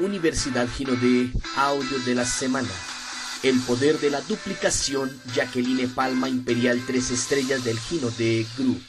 Universidad 0.00 0.68
Gino 0.68 0.94
de 0.94 1.30
Audio 1.56 1.98
de 2.00 2.14
la 2.14 2.24
Semana. 2.24 2.68
El 3.42 3.58
poder 3.60 3.98
de 3.98 4.10
la 4.10 4.20
duplicación, 4.20 5.10
Jacqueline 5.34 5.88
Palma 5.88 6.28
Imperial 6.28 6.80
3 6.86 7.10
estrellas 7.10 7.64
del 7.64 7.78
Gino 7.78 8.10
de 8.10 8.46
Group. 8.56 8.80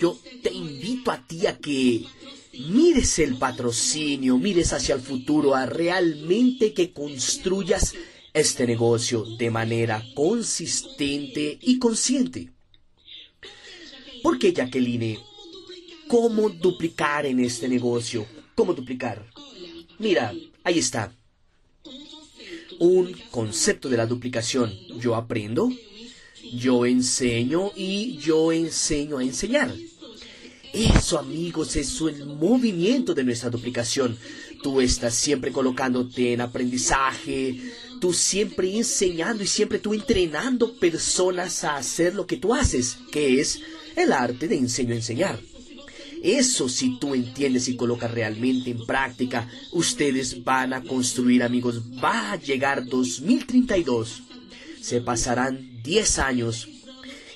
Yo 0.00 0.18
te 0.42 0.52
invito 0.52 1.10
a 1.10 1.26
ti 1.26 1.46
a 1.46 1.58
que 1.58 2.06
mires 2.68 3.18
el 3.18 3.36
patrocinio, 3.36 4.38
mires 4.38 4.72
hacia 4.72 4.94
el 4.94 5.00
futuro, 5.00 5.54
a 5.54 5.66
realmente 5.66 6.72
que 6.72 6.92
construyas 6.92 7.94
este 8.32 8.66
negocio 8.66 9.24
de 9.36 9.50
manera 9.50 10.02
consistente 10.14 11.58
y 11.60 11.78
consciente. 11.78 12.50
¿Por 14.22 14.38
qué, 14.38 14.52
Jacqueline? 14.52 15.18
¿Cómo 16.08 16.48
duplicar 16.48 17.26
en 17.26 17.40
este 17.40 17.68
negocio? 17.68 18.26
¿Cómo 18.58 18.74
duplicar? 18.74 19.24
Mira, 20.00 20.34
ahí 20.64 20.80
está. 20.80 21.12
Un 22.80 23.14
concepto 23.30 23.88
de 23.88 23.96
la 23.96 24.04
duplicación. 24.04 24.74
Yo 24.98 25.14
aprendo, 25.14 25.70
yo 26.52 26.84
enseño 26.84 27.70
y 27.76 28.16
yo 28.16 28.50
enseño 28.50 29.18
a 29.18 29.22
enseñar. 29.22 29.72
Eso, 30.72 31.20
amigos, 31.20 31.76
es 31.76 32.00
el 32.00 32.26
movimiento 32.26 33.14
de 33.14 33.22
nuestra 33.22 33.48
duplicación. 33.48 34.18
Tú 34.60 34.80
estás 34.80 35.14
siempre 35.14 35.52
colocándote 35.52 36.32
en 36.32 36.40
aprendizaje, 36.40 37.60
tú 38.00 38.12
siempre 38.12 38.76
enseñando 38.76 39.44
y 39.44 39.46
siempre 39.46 39.78
tú 39.78 39.94
entrenando 39.94 40.74
personas 40.74 41.62
a 41.62 41.76
hacer 41.76 42.16
lo 42.16 42.26
que 42.26 42.38
tú 42.38 42.52
haces, 42.52 42.98
que 43.12 43.40
es 43.40 43.60
el 43.94 44.12
arte 44.12 44.48
de 44.48 44.56
enseño 44.56 44.94
a 44.94 44.96
enseñar. 44.96 45.38
Eso 46.22 46.68
si 46.68 46.98
tú 46.98 47.14
entiendes 47.14 47.68
y 47.68 47.76
colocas 47.76 48.10
realmente 48.10 48.70
en 48.70 48.84
práctica, 48.84 49.48
ustedes 49.72 50.44
van 50.44 50.72
a 50.72 50.82
construir 50.82 51.42
amigos. 51.42 51.82
Va 52.02 52.32
a 52.32 52.36
llegar 52.36 52.86
2032. 52.86 54.22
Se 54.80 55.00
pasarán 55.00 55.82
10 55.82 56.18
años 56.18 56.68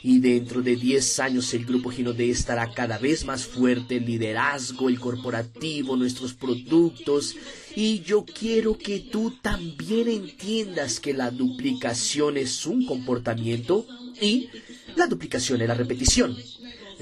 y 0.03 0.19
dentro 0.19 0.63
de 0.63 0.77
10 0.77 1.21
años 1.21 1.55
el 1.55 1.65
grupo 1.65 1.91
Ginode 1.91 2.29
estará 2.29 2.73
cada 2.73 2.99
vez 2.99 3.25
más 3.25 3.47
fuerte, 3.47 3.97
el 3.97 4.07
liderazgo, 4.07 4.89
el 4.89 4.99
corporativo, 4.99 5.97
nuestros 5.97 6.35
productos. 6.35 7.37
Y 7.77 8.01
yo 8.01 8.25
quiero 8.25 8.77
que 8.77 8.99
tú 8.99 9.39
también 9.41 10.09
entiendas 10.09 10.99
que 10.99 11.15
la 11.15 11.31
duplicación 11.31 12.37
es 12.37 12.67
un 12.67 12.85
comportamiento 12.85 13.87
y 14.21 14.49
la 14.97 15.07
duplicación 15.07 15.63
es 15.63 15.69
la 15.69 15.75
repetición. 15.75 16.37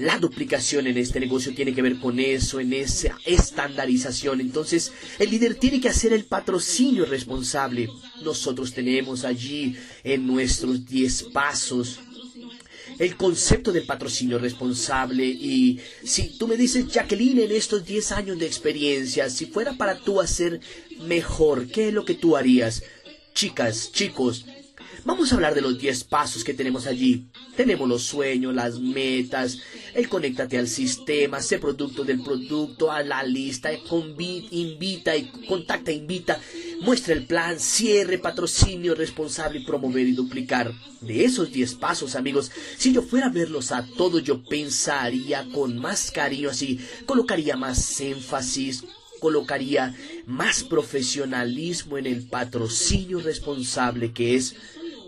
La 0.01 0.17
duplicación 0.17 0.87
en 0.87 0.97
este 0.97 1.19
negocio 1.19 1.53
tiene 1.53 1.75
que 1.75 1.83
ver 1.83 1.99
con 1.99 2.19
eso, 2.19 2.59
en 2.59 2.73
esa 2.73 3.19
estandarización. 3.23 4.41
Entonces, 4.41 4.91
el 5.19 5.29
líder 5.29 5.53
tiene 5.53 5.79
que 5.79 5.89
hacer 5.89 6.11
el 6.11 6.25
patrocinio 6.25 7.05
responsable. 7.05 7.87
Nosotros 8.23 8.73
tenemos 8.73 9.25
allí 9.25 9.75
en 10.03 10.25
nuestros 10.25 10.87
10 10.87 11.23
pasos 11.25 11.99
el 12.97 13.15
concepto 13.15 13.71
del 13.71 13.85
patrocinio 13.85 14.39
responsable 14.39 15.23
y 15.23 15.79
si 16.03 16.29
tú 16.37 16.47
me 16.47 16.57
dices, 16.57 16.87
Jacqueline, 16.87 17.41
en 17.41 17.51
estos 17.51 17.85
10 17.85 18.11
años 18.11 18.39
de 18.39 18.47
experiencia, 18.47 19.29
si 19.29 19.45
fuera 19.45 19.73
para 19.73 19.99
tú 19.99 20.19
hacer 20.19 20.61
mejor, 21.01 21.67
¿qué 21.67 21.89
es 21.89 21.93
lo 21.93 22.05
que 22.05 22.15
tú 22.15 22.35
harías? 22.35 22.81
Chicas, 23.35 23.91
chicos, 23.91 24.45
Vamos 25.03 25.31
a 25.31 25.35
hablar 25.35 25.55
de 25.55 25.61
los 25.61 25.79
10 25.79 26.03
pasos 26.03 26.43
que 26.43 26.53
tenemos 26.53 26.85
allí. 26.85 27.25
Tenemos 27.55 27.89
los 27.89 28.03
sueños, 28.03 28.53
las 28.53 28.79
metas, 28.79 29.57
el 29.95 30.07
conéctate 30.07 30.59
al 30.59 30.67
sistema, 30.67 31.41
sé 31.41 31.57
producto 31.57 32.03
del 32.03 32.21
producto, 32.21 32.91
a 32.91 33.01
la 33.01 33.23
lista, 33.23 33.71
invita 33.73 35.13
contacta, 35.47 35.91
invita, 35.91 36.39
muestra 36.81 37.15
el 37.15 37.25
plan, 37.25 37.59
cierre, 37.59 38.19
patrocinio, 38.19 38.93
responsable, 38.93 39.61
promover 39.61 40.05
y 40.05 40.11
duplicar. 40.11 40.71
De 41.01 41.25
esos 41.25 41.51
10 41.51 41.75
pasos, 41.75 42.15
amigos, 42.15 42.51
si 42.77 42.93
yo 42.93 43.01
fuera 43.01 43.25
a 43.25 43.31
verlos 43.31 43.71
a 43.71 43.83
todos, 43.97 44.23
yo 44.23 44.43
pensaría 44.43 45.47
con 45.51 45.79
más 45.79 46.11
cariño 46.11 46.51
así, 46.51 46.79
colocaría 47.07 47.57
más 47.57 47.99
énfasis, 48.01 48.83
colocaría 49.19 49.95
más 50.27 50.63
profesionalismo 50.63 51.97
en 51.97 52.05
el 52.05 52.27
patrocinio 52.27 53.19
responsable 53.19 54.11
que 54.11 54.35
es 54.35 54.55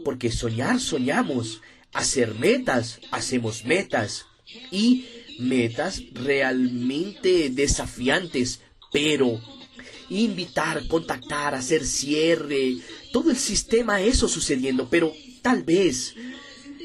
porque 0.03 0.31
soñar 0.31 0.79
soñamos, 0.79 1.61
hacer 1.93 2.35
metas, 2.35 2.99
hacemos 3.11 3.65
metas 3.65 4.25
y 4.71 5.05
metas 5.39 6.01
realmente 6.13 7.49
desafiantes, 7.49 8.61
pero 8.91 9.41
invitar, 10.09 10.87
contactar, 10.87 11.55
hacer 11.55 11.83
cierre, 11.85 12.75
todo 13.11 13.31
el 13.31 13.37
sistema 13.37 14.01
eso 14.01 14.27
sucediendo, 14.27 14.87
pero 14.89 15.13
tal 15.41 15.63
vez 15.63 16.13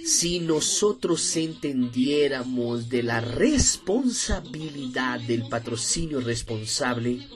si 0.05 0.39
nosotros 0.41 1.37
entendiéramos 1.37 2.89
de 2.89 3.03
la 3.03 3.21
responsabilidad 3.21 5.21
del 5.21 5.47
patrocinio 5.49 6.21
responsable, 6.21 7.27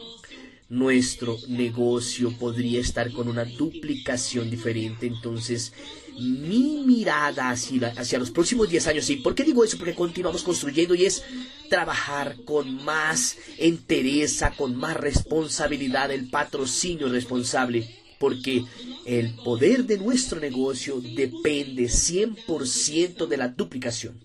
nuestro 0.72 1.38
negocio 1.48 2.32
podría 2.32 2.80
estar 2.80 3.12
con 3.12 3.28
una 3.28 3.44
duplicación 3.44 4.48
diferente. 4.48 5.06
Entonces, 5.06 5.74
mi 6.18 6.82
mirada 6.86 7.50
hacia, 7.50 7.88
hacia 7.88 8.18
los 8.18 8.30
próximos 8.30 8.70
10 8.70 8.86
años, 8.86 9.10
¿y 9.10 9.16
por 9.16 9.34
qué 9.34 9.44
digo 9.44 9.64
eso? 9.64 9.76
Porque 9.76 9.94
continuamos 9.94 10.42
construyendo 10.42 10.94
y 10.94 11.04
es 11.04 11.24
trabajar 11.68 12.36
con 12.46 12.82
más 12.84 13.36
entereza, 13.58 14.52
con 14.56 14.74
más 14.74 14.96
responsabilidad, 14.96 16.10
el 16.10 16.30
patrocinio 16.30 17.10
responsable. 17.10 17.86
Porque 18.18 18.64
el 19.04 19.34
poder 19.34 19.84
de 19.84 19.98
nuestro 19.98 20.40
negocio 20.40 21.02
depende 21.02 21.84
100% 21.84 23.26
de 23.26 23.36
la 23.36 23.48
duplicación. 23.48 24.18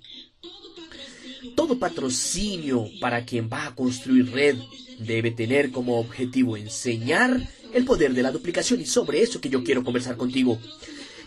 Todo 1.55 1.79
patrocinio 1.79 2.89
para 2.99 3.25
quien 3.25 3.49
va 3.51 3.67
a 3.67 3.75
construir 3.75 4.31
red 4.31 4.57
debe 4.99 5.31
tener 5.31 5.71
como 5.71 5.99
objetivo 5.99 6.57
enseñar 6.57 7.47
el 7.73 7.85
poder 7.85 8.13
de 8.13 8.23
la 8.23 8.31
duplicación 8.31 8.81
y 8.81 8.85
sobre 8.85 9.21
eso 9.21 9.41
que 9.41 9.49
yo 9.49 9.63
quiero 9.63 9.83
conversar 9.83 10.17
contigo. 10.17 10.59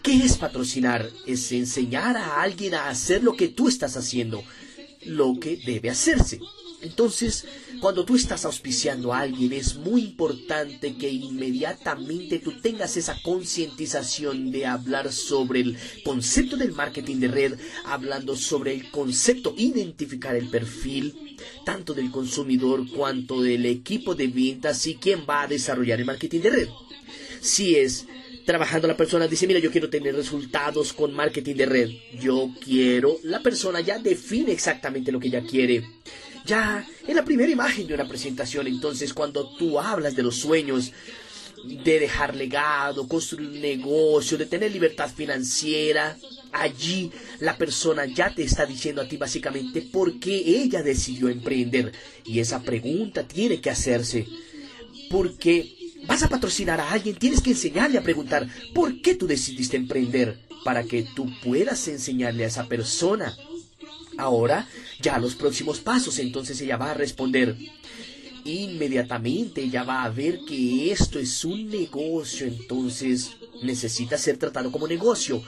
¿Qué 0.03 0.25
es 0.25 0.39
patrocinar? 0.39 1.09
Es 1.27 1.53
enseñar 1.53 2.17
a 2.17 2.43
alguien 2.43 2.75
a 2.75 2.89
hacer 2.89 3.23
lo 3.23 3.37
que 3.37 3.49
tú 3.49 3.69
estás 3.69 3.97
haciendo, 3.97 4.43
lo 5.05 5.39
que 5.39 5.57
debe 5.57 5.91
hacerse. 5.91 6.41
Entonces, 6.83 7.45
cuando 7.81 8.05
tú 8.05 8.15
estás 8.15 8.45
auspiciando 8.45 9.13
a 9.13 9.21
alguien, 9.21 9.53
es 9.53 9.77
muy 9.77 10.03
importante 10.03 10.97
que 10.97 11.09
inmediatamente 11.09 12.39
tú 12.39 12.61
tengas 12.61 12.97
esa 12.97 13.17
concientización 13.23 14.51
de 14.53 14.67
hablar 14.67 15.11
sobre 15.13 15.61
el 15.61 15.79
concepto 16.05 16.57
del 16.57 16.73
marketing 16.73 17.17
de 17.17 17.29
red, 17.29 17.59
hablando 17.87 18.37
sobre 18.37 18.75
el 18.75 18.91
concepto, 18.91 19.55
identificar 19.57 20.37
el 20.37 20.49
perfil, 20.49 21.39
tanto 21.65 21.95
del 21.95 22.11
consumidor 22.11 22.89
cuanto 22.91 23.41
del 23.41 23.65
equipo 23.65 24.15
de 24.15 24.29
ventas 24.29 24.87
y 24.87 24.97
quién 24.97 25.25
va 25.29 25.43
a 25.43 25.49
desarrollar 25.49 26.01
el 26.01 26.07
marketing 26.07 26.41
de 26.41 26.51
red. 26.51 26.69
Si 27.41 27.77
es 27.77 28.07
trabajando 28.45 28.89
la 28.89 28.97
persona 28.97 29.27
dice, 29.27 29.47
mira, 29.47 29.61
yo 29.61 29.71
quiero 29.71 29.89
tener 29.89 30.15
resultados 30.15 30.93
con 30.93 31.15
marketing 31.15 31.55
de 31.55 31.67
red. 31.67 31.91
Yo 32.21 32.51
quiero, 32.63 33.17
la 33.23 33.41
persona 33.43 33.81
ya 33.81 33.99
define 33.99 34.53
exactamente 34.53 35.13
lo 35.13 35.21
que 35.21 35.29
ella 35.29 35.43
quiere 35.43 35.85
ya 36.51 36.85
en 37.07 37.15
la 37.15 37.25
primera 37.25 37.51
imagen 37.51 37.87
de 37.87 37.95
una 37.95 38.09
presentación. 38.09 38.67
Entonces, 38.67 39.15
cuando 39.15 39.55
tú 39.57 39.79
hablas 39.79 40.17
de 40.17 40.25
los 40.25 40.37
sueños, 40.37 40.93
de 41.85 42.01
dejar 42.01 42.35
legado, 42.35 43.07
construir 43.07 43.51
un 43.51 43.61
negocio, 43.61 44.37
de 44.37 44.47
tener 44.47 44.73
libertad 44.73 45.09
financiera, 45.15 46.19
allí 46.51 47.13
la 47.39 47.57
persona 47.57 48.05
ya 48.07 48.35
te 48.35 48.43
está 48.43 48.67
diciendo 48.67 49.01
a 49.01 49.07
ti 49.07 49.17
básicamente 49.17 49.83
por 49.83 50.19
qué 50.19 50.35
ella 50.35 50.83
decidió 50.83 51.29
emprender. 51.29 51.93
Y 52.25 52.41
esa 52.41 52.61
pregunta 52.63 53.23
tiene 53.29 53.61
que 53.61 53.71
hacerse. 53.71 54.27
Porque 55.09 55.77
vas 56.09 56.25
a 56.25 56.29
patrocinar 56.29 56.81
a 56.81 56.91
alguien, 56.91 57.15
tienes 57.15 57.41
que 57.41 57.51
enseñarle 57.51 57.99
a 57.99 58.03
preguntar 58.03 58.49
por 58.75 59.01
qué 59.03 59.15
tú 59.15 59.29
decidiste 59.29 59.77
emprender 59.77 60.41
para 60.65 60.83
que 60.83 61.07
tú 61.15 61.31
puedas 61.45 61.87
enseñarle 61.87 62.45
a 62.45 62.49
esa 62.49 62.67
persona 62.67 63.37
ahora 64.21 64.69
ya 65.01 65.19
los 65.19 65.35
próximos 65.35 65.81
pasos. 65.81 66.19
Entonces 66.19 66.61
ella 66.61 66.77
va 66.77 66.91
a 66.93 66.95
responder. 66.95 67.57
Inmediatamente 68.45 69.63
ella 69.63 69.83
va 69.83 70.05
a 70.05 70.11
ver 70.11 70.41
que 70.47 70.91
esto 70.91 71.19
es 71.19 71.45
un 71.45 71.69
negocio, 71.69 72.47
entonces 72.47 73.33
necesita 73.63 74.17
ser 74.17 74.39
tratado 74.39 74.73
como 74.73 74.89
negocio 74.89 75.43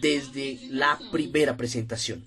desde 0.00 0.58
la 0.70 0.98
primera 1.10 1.56
presentación. 1.56 2.24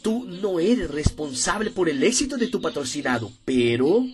Tú 0.00 0.24
no 0.24 0.58
eres 0.58 0.90
responsable 0.90 1.70
por 1.70 1.88
el 1.88 2.02
éxito 2.02 2.36
de 2.36 2.48
tu 2.48 2.60
patrocinado, 2.60 3.30
pero 3.44 4.04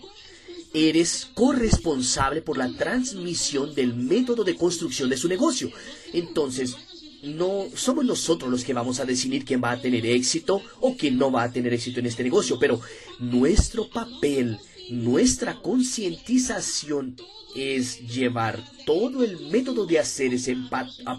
eres 0.75 1.29
corresponsable 1.33 2.43
por 2.43 2.59
la 2.59 2.71
transmisión 2.73 3.75
del 3.75 3.95
método 3.95 4.45
de 4.45 4.57
construcción 4.57 5.09
de 5.09 5.17
su 5.17 5.29
negocio. 5.29 5.71
Entonces, 6.13 6.77
no 7.23 7.67
somos 7.75 8.05
nosotros 8.05 8.51
los 8.51 8.65
que 8.65 8.73
vamos 8.73 9.01
a 9.01 9.05
decidir 9.05 9.45
quién 9.45 9.63
va 9.63 9.73
a 9.73 9.81
tener 9.81 10.07
éxito 10.07 10.63
o 10.81 10.97
quién 10.97 11.19
no 11.19 11.31
va 11.31 11.45
a 11.45 11.53
tener 11.53 11.73
éxito 11.75 12.01
en 12.01 12.07
este 12.07 12.23
negocio, 12.23 12.59
pero 12.59 12.81
nuestro 13.19 13.89
papel 13.89 14.59
nuestra 14.91 15.61
concientización 15.61 17.17
es 17.55 18.07
llevar 18.07 18.63
todo 18.87 19.25
el 19.25 19.39
método 19.51 19.85
de 19.85 19.99
hacer 19.99 20.33
ese 20.33 20.57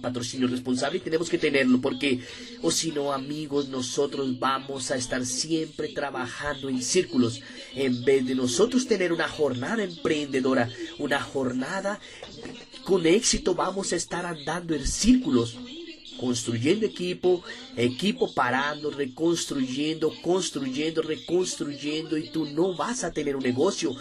patrocinio 0.02 0.48
responsable 0.48 0.98
y 0.98 1.02
tenemos 1.02 1.30
que 1.30 1.38
tenerlo 1.38 1.82
porque 1.82 2.22
o 2.62 2.72
si 2.72 2.92
no 2.92 3.12
amigos 3.14 3.70
nosotros 3.70 4.40
vamos 4.40 4.92
a 4.92 4.96
estar 4.96 5.26
siempre 5.26 5.90
trabajando 5.90 6.70
en 6.70 6.82
círculos. 6.82 7.42
En 7.76 8.04
vez 8.04 8.26
de 8.26 8.36
nosotros 8.36 8.88
tener 8.88 9.12
una 9.12 9.28
jornada 9.28 9.84
emprendedora 9.84 10.70
una 10.98 11.20
jornada 11.20 12.00
con 12.84 13.06
éxito 13.06 13.54
vamos 13.54 13.92
a 13.92 13.96
estar 13.96 14.26
andando 14.26 14.74
en 14.74 14.88
círculos 14.88 15.58
construyendo 16.20 16.86
equipo, 16.86 17.44
equipo 17.76 18.34
parando, 18.34 18.92
reconstruyendo, 18.92 20.14
construyendo, 20.22 21.02
reconstruyendo 21.02 22.18
y 22.18 22.30
tú 22.30 22.46
no 22.46 22.76
vas 22.76 23.04
a 23.04 23.12
tener 23.12 23.36
un 23.36 23.44
negocio 23.44 23.96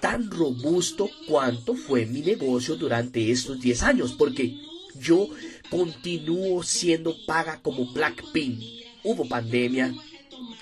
tan 0.00 0.30
robusto 0.30 1.08
cuanto 1.26 1.74
fue 1.74 2.06
mi 2.06 2.20
negocio 2.20 2.76
durante 2.76 3.30
estos 3.30 3.60
10 3.60 3.82
años, 3.84 4.12
porque 4.12 4.58
yo 5.00 5.28
continúo 5.70 6.62
siendo 6.62 7.16
paga 7.24 7.60
como 7.62 7.92
Blackpink. 7.92 8.60
Hubo 9.04 9.28
pandemia, 9.28 9.94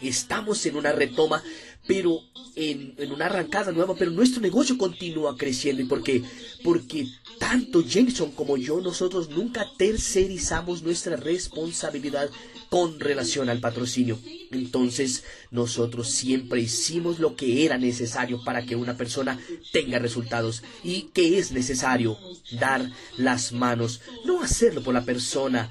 estamos 0.01 0.65
en 0.67 0.77
una 0.77 0.93
retoma, 0.93 1.43
pero 1.90 2.22
en, 2.54 2.94
una 3.10 3.26
arrancada 3.26 3.72
nueva, 3.72 3.96
pero 3.96 4.12
nuestro 4.12 4.40
negocio 4.40 4.78
continúa 4.78 5.37
creciendo. 5.37 5.82
¿Y 5.82 5.87
por 5.87 6.04
qué? 6.04 6.22
Porque 6.62 7.08
tanto 7.40 7.82
Jameson 7.82 8.31
como 8.31 8.56
yo, 8.56 8.81
nosotros 8.81 9.28
nunca 9.31 9.66
tercerizamos 9.76 10.84
nuestra 10.84 11.16
responsabilidad 11.16 12.31
con 12.69 13.00
relación 13.00 13.48
al 13.48 13.58
patrocinio. 13.58 14.20
Entonces, 14.52 15.25
nosotros 15.50 16.08
siempre 16.08 16.60
hicimos 16.60 17.19
lo 17.19 17.34
que 17.34 17.64
era 17.64 17.76
necesario 17.76 18.40
para 18.44 18.64
que 18.64 18.76
una 18.76 18.96
persona 18.96 19.40
tenga 19.72 19.98
resultados 19.98 20.62
y 20.84 21.10
que 21.12 21.40
es 21.40 21.50
necesario 21.50 22.16
dar 22.52 22.88
las 23.16 23.50
manos, 23.50 24.00
no 24.25 24.44
hacerlo 24.44 24.84
por 24.84 24.94
la 24.94 25.04
persona 25.04 25.69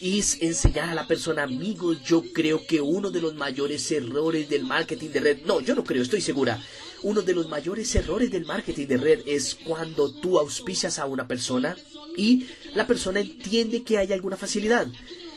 es 0.00 0.40
enseñar 0.42 0.88
a 0.88 0.94
la 0.94 1.06
persona, 1.06 1.44
amigo, 1.44 1.92
yo 1.92 2.22
creo 2.32 2.66
que 2.66 2.80
uno 2.80 3.10
de 3.10 3.20
los 3.20 3.34
mayores 3.34 3.90
errores 3.90 4.48
del 4.48 4.64
marketing 4.64 5.10
de 5.10 5.20
red, 5.20 5.38
no, 5.44 5.60
yo 5.60 5.74
no 5.74 5.84
creo, 5.84 6.02
estoy 6.02 6.20
segura, 6.20 6.62
uno 7.02 7.22
de 7.22 7.34
los 7.34 7.48
mayores 7.48 7.94
errores 7.94 8.30
del 8.30 8.46
marketing 8.46 8.86
de 8.86 8.96
red 8.96 9.20
es 9.26 9.54
cuando 9.54 10.10
tú 10.10 10.38
auspicias 10.38 10.98
a 10.98 11.06
una 11.06 11.28
persona 11.28 11.76
y 12.16 12.46
la 12.74 12.86
persona 12.86 13.20
entiende 13.20 13.82
que 13.82 13.98
hay 13.98 14.12
alguna 14.12 14.36
facilidad. 14.36 14.86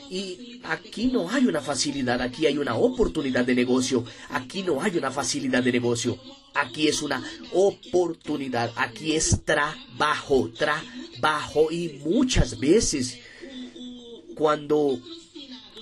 Y 0.10 0.62
aquí 0.64 1.08
no 1.08 1.30
hay 1.30 1.46
una 1.46 1.60
facilidad, 1.60 2.22
aquí 2.22 2.46
hay 2.46 2.58
una 2.58 2.76
oportunidad 2.76 3.44
de 3.44 3.56
negocio, 3.56 4.06
aquí 4.30 4.64
no 4.64 4.82
hay 4.82 4.98
una 4.98 5.12
facilidad 5.12 5.62
de 5.62 5.74
negocio, 5.74 6.18
aquí 6.54 6.88
es 6.88 7.02
una 7.02 7.22
oportunidad, 7.52 8.72
aquí 8.78 9.14
es 9.14 9.42
trabajo, 9.44 10.50
trabajo 10.58 11.70
y 11.72 12.00
muchas 12.06 12.58
veces 12.58 13.20
cuando 14.38 15.00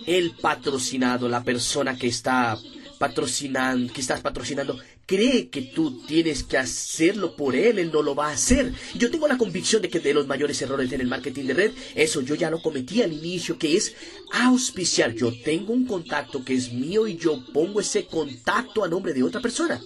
el 0.05 0.31
patrocinado, 0.31 1.27
la 1.27 1.43
persona 1.43 1.97
que 1.97 2.07
está 2.07 2.57
patrocinando, 2.97 3.91
que 3.91 4.01
estás 4.01 4.21
patrocinando, 4.21 4.79
cree 5.05 5.49
que 5.49 5.61
tú 5.61 6.01
tienes 6.07 6.43
que 6.43 6.57
hacerlo 6.57 7.35
por 7.35 7.55
él, 7.55 7.79
él 7.79 7.91
no 7.91 8.01
lo 8.01 8.15
va 8.15 8.29
a 8.29 8.33
hacer. 8.33 8.73
Yo 8.95 9.11
tengo 9.11 9.27
la 9.27 9.37
convicción 9.37 9.81
de 9.81 9.89
que 9.89 9.99
de 9.99 10.13
los 10.13 10.27
mayores 10.27 10.61
errores 10.61 10.91
en 10.91 11.01
el 11.01 11.07
marketing 11.07 11.45
de 11.45 11.53
red, 11.53 11.71
eso 11.95 12.21
yo 12.21 12.35
ya 12.35 12.49
lo 12.49 12.61
cometí 12.61 13.01
al 13.01 13.13
inicio, 13.13 13.57
que 13.57 13.75
es 13.75 13.95
auspiciar. 14.31 15.13
Yo 15.13 15.33
tengo 15.43 15.73
un 15.73 15.85
contacto 15.85 16.43
que 16.43 16.53
es 16.53 16.71
mío 16.71 17.07
y 17.07 17.17
yo 17.17 17.43
pongo 17.53 17.79
ese 17.79 18.05
contacto 18.05 18.83
a 18.83 18.87
nombre 18.87 19.13
de 19.13 19.23
otra 19.23 19.41
persona. 19.41 19.81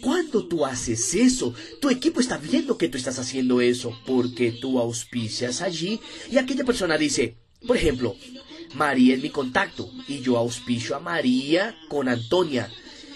Cuando 0.00 0.46
tú 0.46 0.64
haces 0.64 1.14
eso, 1.14 1.52
tu 1.80 1.90
equipo 1.90 2.20
está 2.20 2.38
viendo 2.38 2.78
que 2.78 2.88
tú 2.88 2.96
estás 2.96 3.18
haciendo 3.18 3.60
eso, 3.60 3.98
porque 4.06 4.52
tú 4.52 4.78
auspicias 4.78 5.60
allí 5.60 6.00
y 6.30 6.38
aquella 6.38 6.64
persona 6.64 6.96
dice, 6.96 7.36
por 7.66 7.76
ejemplo, 7.76 8.16
María 8.74 9.14
es 9.14 9.22
mi 9.22 9.30
contacto 9.30 9.90
y 10.06 10.20
yo 10.20 10.36
auspicio 10.36 10.96
a 10.96 11.00
María 11.00 11.76
con 11.88 12.08
Antonia. 12.08 12.70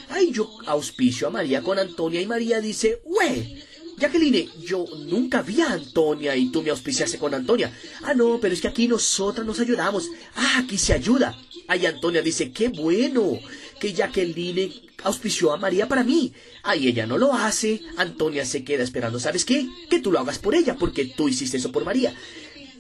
Ay, 0.09 0.31
yo 0.33 0.51
auspicio 0.67 1.29
a 1.29 1.31
María 1.31 1.63
con 1.63 1.79
Antonia 1.79 2.21
y 2.21 2.27
María 2.27 2.61
dice, 2.61 3.01
¡Wey! 3.05 3.63
Jacqueline, 3.99 4.51
yo 4.61 4.85
nunca 5.07 5.43
vi 5.43 5.61
a 5.61 5.73
Antonia 5.73 6.35
y 6.35 6.51
tú 6.51 6.63
me 6.63 6.71
auspiciaste 6.71 7.19
con 7.19 7.35
Antonia. 7.35 7.73
Ah, 8.03 8.15
no, 8.15 8.39
pero 8.41 8.53
es 8.53 8.61
que 8.61 8.69
aquí 8.69 8.89
nosotras 8.89 9.47
nos 9.47 9.61
ayudamos. 9.61 10.09
Ah, 10.35 10.59
aquí 10.59 10.77
se 10.77 10.93
ayuda. 10.93 11.39
Ay, 11.69 11.87
Antonia 11.87 12.21
dice, 12.21 12.51
qué 12.51 12.69
bueno 12.69 13.39
que 13.79 13.93
Jacqueline 13.93 14.73
auspició 15.05 15.53
a 15.53 15.57
María 15.57 15.89
para 15.89 16.05
mí. 16.05 16.33
Ay, 16.63 16.89
ella 16.89 17.07
no 17.07 17.17
lo 17.17 17.33
hace. 17.33 17.83
Antonia 17.97 18.45
se 18.45 18.65
queda 18.65 18.83
esperando. 18.83 19.21
¿Sabes 19.21 19.45
qué? 19.45 19.69
Que 19.89 20.01
tú 20.01 20.11
lo 20.11 20.19
hagas 20.19 20.39
por 20.39 20.55
ella, 20.55 20.77
porque 20.77 21.05
tú 21.05 21.29
hiciste 21.29 21.59
eso 21.59 21.71
por 21.71 21.85
María 21.85 22.13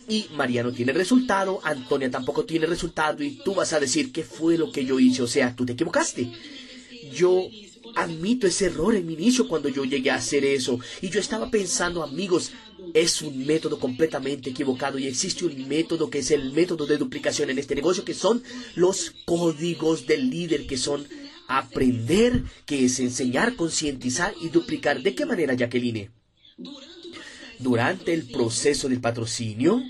y 0.08 0.26
María 0.34 0.62
no 0.62 0.72
tiene 0.72 0.92
resultado, 0.92 1.60
Antonia 1.62 2.10
tampoco 2.10 2.44
tiene 2.44 2.66
resultado 2.66 3.22
y 3.22 3.40
tú 3.44 3.54
vas 3.54 3.72
a 3.72 3.80
decir 3.80 4.12
qué 4.12 4.24
fue 4.24 4.58
lo 4.58 4.72
que 4.72 4.84
yo 4.84 4.98
hice, 4.98 5.22
o 5.22 5.26
sea, 5.26 5.54
tú 5.54 5.64
te 5.64 5.72
equivocaste. 5.72 6.30
Yo 7.12 7.46
admito 7.94 8.46
ese 8.46 8.66
error 8.66 8.94
en 8.94 9.06
mi 9.06 9.14
inicio 9.14 9.48
cuando 9.48 9.68
yo 9.68 9.84
llegué 9.84 10.10
a 10.10 10.16
hacer 10.16 10.44
eso 10.44 10.78
y 11.00 11.10
yo 11.10 11.20
estaba 11.20 11.50
pensando, 11.50 12.02
amigos, 12.02 12.52
es 12.94 13.22
un 13.22 13.46
método 13.46 13.78
completamente 13.78 14.50
equivocado 14.50 14.98
y 14.98 15.06
existe 15.06 15.44
un 15.44 15.68
método 15.68 16.10
que 16.10 16.18
es 16.18 16.30
el 16.30 16.52
método 16.52 16.86
de 16.86 16.98
duplicación 16.98 17.50
en 17.50 17.58
este 17.58 17.74
negocio 17.74 18.04
que 18.04 18.14
son 18.14 18.42
los 18.74 19.12
códigos 19.24 20.06
del 20.06 20.30
líder 20.30 20.66
que 20.66 20.76
son 20.76 21.06
aprender, 21.48 22.44
que 22.66 22.86
es 22.86 22.98
enseñar, 23.00 23.56
concientizar 23.56 24.34
y 24.40 24.48
duplicar. 24.48 25.02
¿De 25.02 25.14
qué 25.14 25.26
manera, 25.26 25.54
Jacqueline? 25.54 26.10
Durante 27.62 28.12
el 28.12 28.28
proceso 28.28 28.88
del 28.88 29.00
patrocinio, 29.00 29.82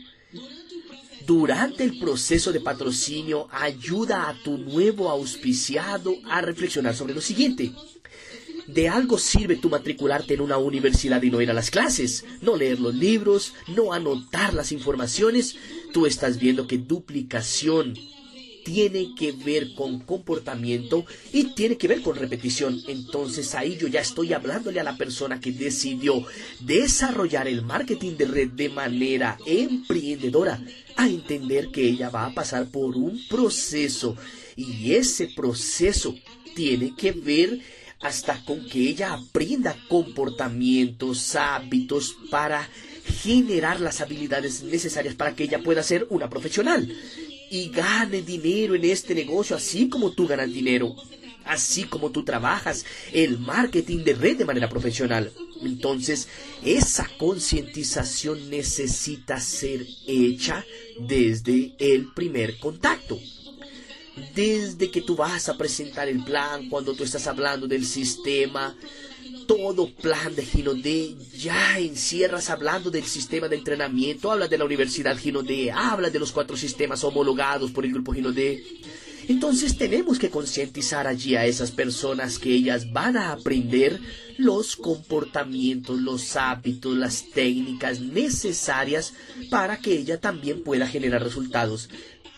durante 1.26 1.84
el 1.84 1.98
proceso 1.98 2.52
de 2.52 2.60
patrocinio, 2.60 3.48
ayuda 3.50 4.28
a 4.28 4.34
tu 4.42 4.58
nuevo 4.58 5.08
auspiciado 5.08 6.14
a 6.28 6.42
reflexionar 6.42 6.94
sobre 6.94 7.14
lo 7.14 7.22
siguiente. 7.22 7.72
De 8.66 8.90
algo 8.90 9.16
sirve 9.19 9.56
tu 9.56 9.70
matricularte 9.70 10.34
en 10.34 10.42
una 10.42 10.58
universidad 10.58 11.22
y 11.22 11.30
no 11.30 11.40
ir 11.40 11.50
a 11.50 11.54
las 11.54 11.70
clases, 11.70 12.26
no 12.42 12.56
leer 12.56 12.78
los 12.78 12.94
libros, 12.94 13.54
no 13.69 13.94
anotar 13.94 14.52
las 14.52 14.70
informaciones. 14.70 15.56
Tú 15.94 16.04
estás 16.04 16.38
viendo 16.38 16.66
que 16.66 16.76
duplicación 16.76 17.94
tiene 18.64 19.14
que 19.14 19.32
ver 19.32 19.74
con 19.74 20.00
comportamiento 20.00 21.04
y 21.32 21.54
tiene 21.54 21.76
que 21.76 21.88
ver 21.88 22.02
con 22.02 22.16
repetición. 22.16 22.80
Entonces 22.88 23.54
ahí 23.54 23.76
yo 23.76 23.88
ya 23.88 24.00
estoy 24.00 24.32
hablándole 24.32 24.80
a 24.80 24.84
la 24.84 24.96
persona 24.96 25.40
que 25.40 25.52
decidió 25.52 26.24
desarrollar 26.60 27.48
el 27.48 27.62
marketing 27.62 28.16
de 28.16 28.24
red 28.26 28.48
de 28.50 28.69
manera 28.69 29.38
emprendedora 29.46 30.62
a 30.96 31.08
entender 31.08 31.69
que 31.69 31.88
ella 31.88 32.10
va 32.10 32.26
a 32.26 32.34
pasar 32.34 32.66
por 32.69 32.96
un 32.96 33.20
proceso 33.28 34.16
y 34.56 34.92
ese 34.94 35.28
proceso 35.28 36.14
tiene 36.54 36.94
que 36.96 37.12
ver 37.12 37.60
hasta 38.00 38.44
con 38.44 38.69
que 38.69 38.81
ella 38.81 39.14
aprenda 39.14 39.76
comportamientos, 39.88 41.36
hábitos 41.36 42.16
para 42.31 42.69
generar 43.22 43.81
las 43.81 44.00
habilidades 44.00 44.62
necesarias 44.62 45.14
para 45.14 45.34
que 45.34 45.44
ella 45.44 45.60
pueda 45.60 45.82
ser 45.82 46.06
una 46.10 46.28
profesional 46.28 46.92
y 47.52 47.68
gane 47.68 48.22
dinero 48.22 48.74
en 48.74 48.86
este 48.86 49.14
negocio, 49.14 49.54
así 49.54 49.90
como 49.90 50.12
tú 50.12 50.26
ganas 50.26 50.50
dinero, 50.50 50.96
así 51.44 51.84
como 51.84 52.10
tú 52.10 52.24
trabajas 52.24 52.86
el 53.12 53.38
marketing 53.38 54.04
de 54.04 54.14
red 54.14 54.38
de 54.38 54.46
manera 54.46 54.70
profesional. 54.70 55.30
Entonces, 55.60 56.28
esa 56.64 57.06
concientización 57.18 58.48
necesita 58.48 59.38
ser 59.38 59.86
hecha 60.06 60.64
desde 60.98 61.74
el 61.78 62.10
primer 62.14 62.58
contacto. 62.58 63.20
Desde 64.34 64.90
que 64.90 65.02
tú 65.02 65.14
vas 65.14 65.50
a 65.50 65.58
presentar 65.58 66.08
el 66.08 66.24
plan, 66.24 66.70
cuando 66.70 66.94
tú 66.94 67.04
estás 67.04 67.26
hablando 67.26 67.68
del 67.68 67.84
sistema, 67.84 68.74
todo 69.46 69.91
plan 69.91 70.34
de 70.34 70.44
Gino 70.44 70.75
D 70.75 71.15
ya 71.37 71.79
encierras 71.79 72.51
hablando 72.51 72.91
del 72.91 73.05
sistema 73.05 73.49
de 73.49 73.56
entrenamiento, 73.56 74.31
habla 74.31 74.49
de 74.49 74.58
la 74.58 74.65
Universidad 74.65 75.17
Gino 75.17 75.43
D, 75.43 75.70
habla 75.70 76.11
de 76.11 76.19
los 76.19 76.32
cuatro 76.32 76.56
sistemas 76.56 77.05
homologados 77.05 77.70
por 77.70 77.84
el 77.84 77.93
grupo 77.93 78.13
Gino 78.13 78.32
D. 78.32 78.65
Entonces 79.29 79.77
tenemos 79.79 80.19
que 80.19 80.31
concientizar 80.31 81.06
allí 81.06 81.37
a 81.37 81.46
esas 81.46 81.70
personas 81.70 82.39
que 82.39 82.53
ellas 82.53 82.93
van 82.93 83.17
a 83.17 83.32
aprender 83.32 84.01
los 84.37 84.75
comportamientos, 84.75 86.01
los 86.01 86.34
hábitos, 86.37 86.96
las 86.96 87.31
técnicas 87.31 88.01
necesarias 88.01 89.15
para 89.49 89.79
que 89.79 89.93
ella 89.93 90.20
también 90.20 90.63
pueda 90.63 90.89
generar 90.89 91.22
resultados 91.22 91.89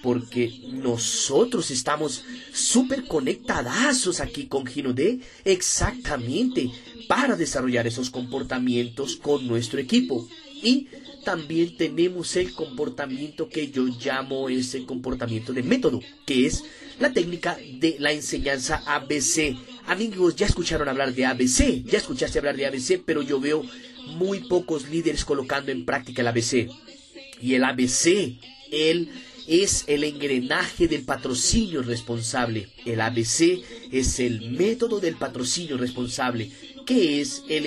porque 0.05 0.53
nosotros 0.71 1.71
estamos 1.71 2.25
súper 2.53 3.05
conectadazos 3.07 4.21
aquí 4.21 4.49
con 4.49 4.67
Gino 4.67 4.93
D 4.93 5.21
exactamente 5.47 6.71
para 7.09 7.37
desarrollar 7.37 7.87
esos 7.87 8.11
comportamientos 8.11 9.17
con 9.17 9.47
nuestro 9.47 9.81
equipo. 9.81 10.29
Y 10.63 10.89
también 11.25 11.79
tenemos 11.79 12.37
el 12.37 12.53
comportamiento 12.53 13.49
que 13.49 13.71
yo 13.71 13.87
llamo 13.87 14.51
ese 14.51 14.85
comportamiento 14.85 15.55
de 15.55 15.63
método, 15.63 16.01
que 16.27 16.45
es 16.45 16.65
la 17.01 17.15
técnica 17.15 17.57
de 17.81 17.97
la 17.99 18.13
enseñanza 18.13 18.83
ABC. 18.85 19.57
Amigos, 19.87 20.37
ya 20.37 20.45
escucharon 20.45 20.87
hablar 20.87 21.15
de 21.15 21.25
ABC, 21.25 21.83
ya 21.83 21.97
escuchaste 21.97 22.39
hablar 22.41 22.59
de 22.59 22.67
ABC, 22.67 23.01
pero 23.03 23.23
yo 23.23 23.41
veo 23.41 23.65
muy 24.19 24.41
pocos 24.41 24.87
líderes 24.91 25.25
colocando 25.25 25.73
en 25.73 25.87
práctica 25.87 26.21
el 26.21 26.29
ABC. 26.29 26.69
Y 27.41 27.55
el 27.55 27.65
ABC, 27.65 28.37
él 28.71 29.09
es 29.47 29.85
el 29.87 30.05
engranaje 30.05 30.89
del 30.89 31.03
patrocinio 31.03 31.83
responsable. 31.83 32.71
El 32.85 33.01
ABC 33.01 33.63
es 33.91 34.21
el 34.21 34.53
método 34.53 35.01
del 35.01 35.17
patrocinio 35.17 35.77
responsable. 35.77 36.51
que 36.85 37.23
es 37.23 37.43
el 37.49 37.65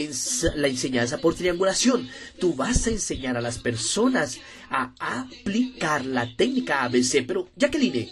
la 0.55 0.67
enseñanza 0.67 1.17
por 1.17 1.33
triangulación? 1.33 2.07
Tú 2.39 2.53
vas 2.53 2.85
a 2.85 2.91
enseñar 2.91 3.35
a 3.35 3.41
las 3.41 3.57
personas 3.57 4.39
a 4.69 4.93
aplicar 4.99 6.05
la 6.05 6.35
técnica 6.35 6.83
ABC. 6.83 7.25
Pero, 7.25 7.49
Jacqueline, 7.55 8.09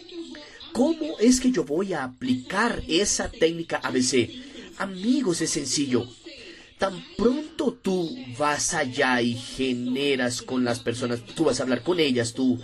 ¿cómo 0.71 1.19
es 1.19 1.39
que 1.39 1.51
yo 1.51 1.63
voy 1.63 1.93
a 1.93 2.03
aplicar 2.03 2.81
esa 2.87 3.29
técnica 3.29 3.77
ABC? 3.83 4.31
Amigos, 4.77 5.41
es 5.41 5.51
sencillo. 5.51 6.07
Tan 6.77 7.01
pronto 7.17 7.77
tú 7.81 8.15
vas 8.37 8.73
allá 8.73 9.21
y 9.21 9.33
generas 9.33 10.41
con 10.41 10.65
las 10.65 10.79
personas, 10.79 11.21
tú 11.21 11.45
vas 11.45 11.59
a 11.59 11.63
hablar 11.63 11.83
con 11.83 11.99
ellas, 11.99 12.33
tú 12.33 12.59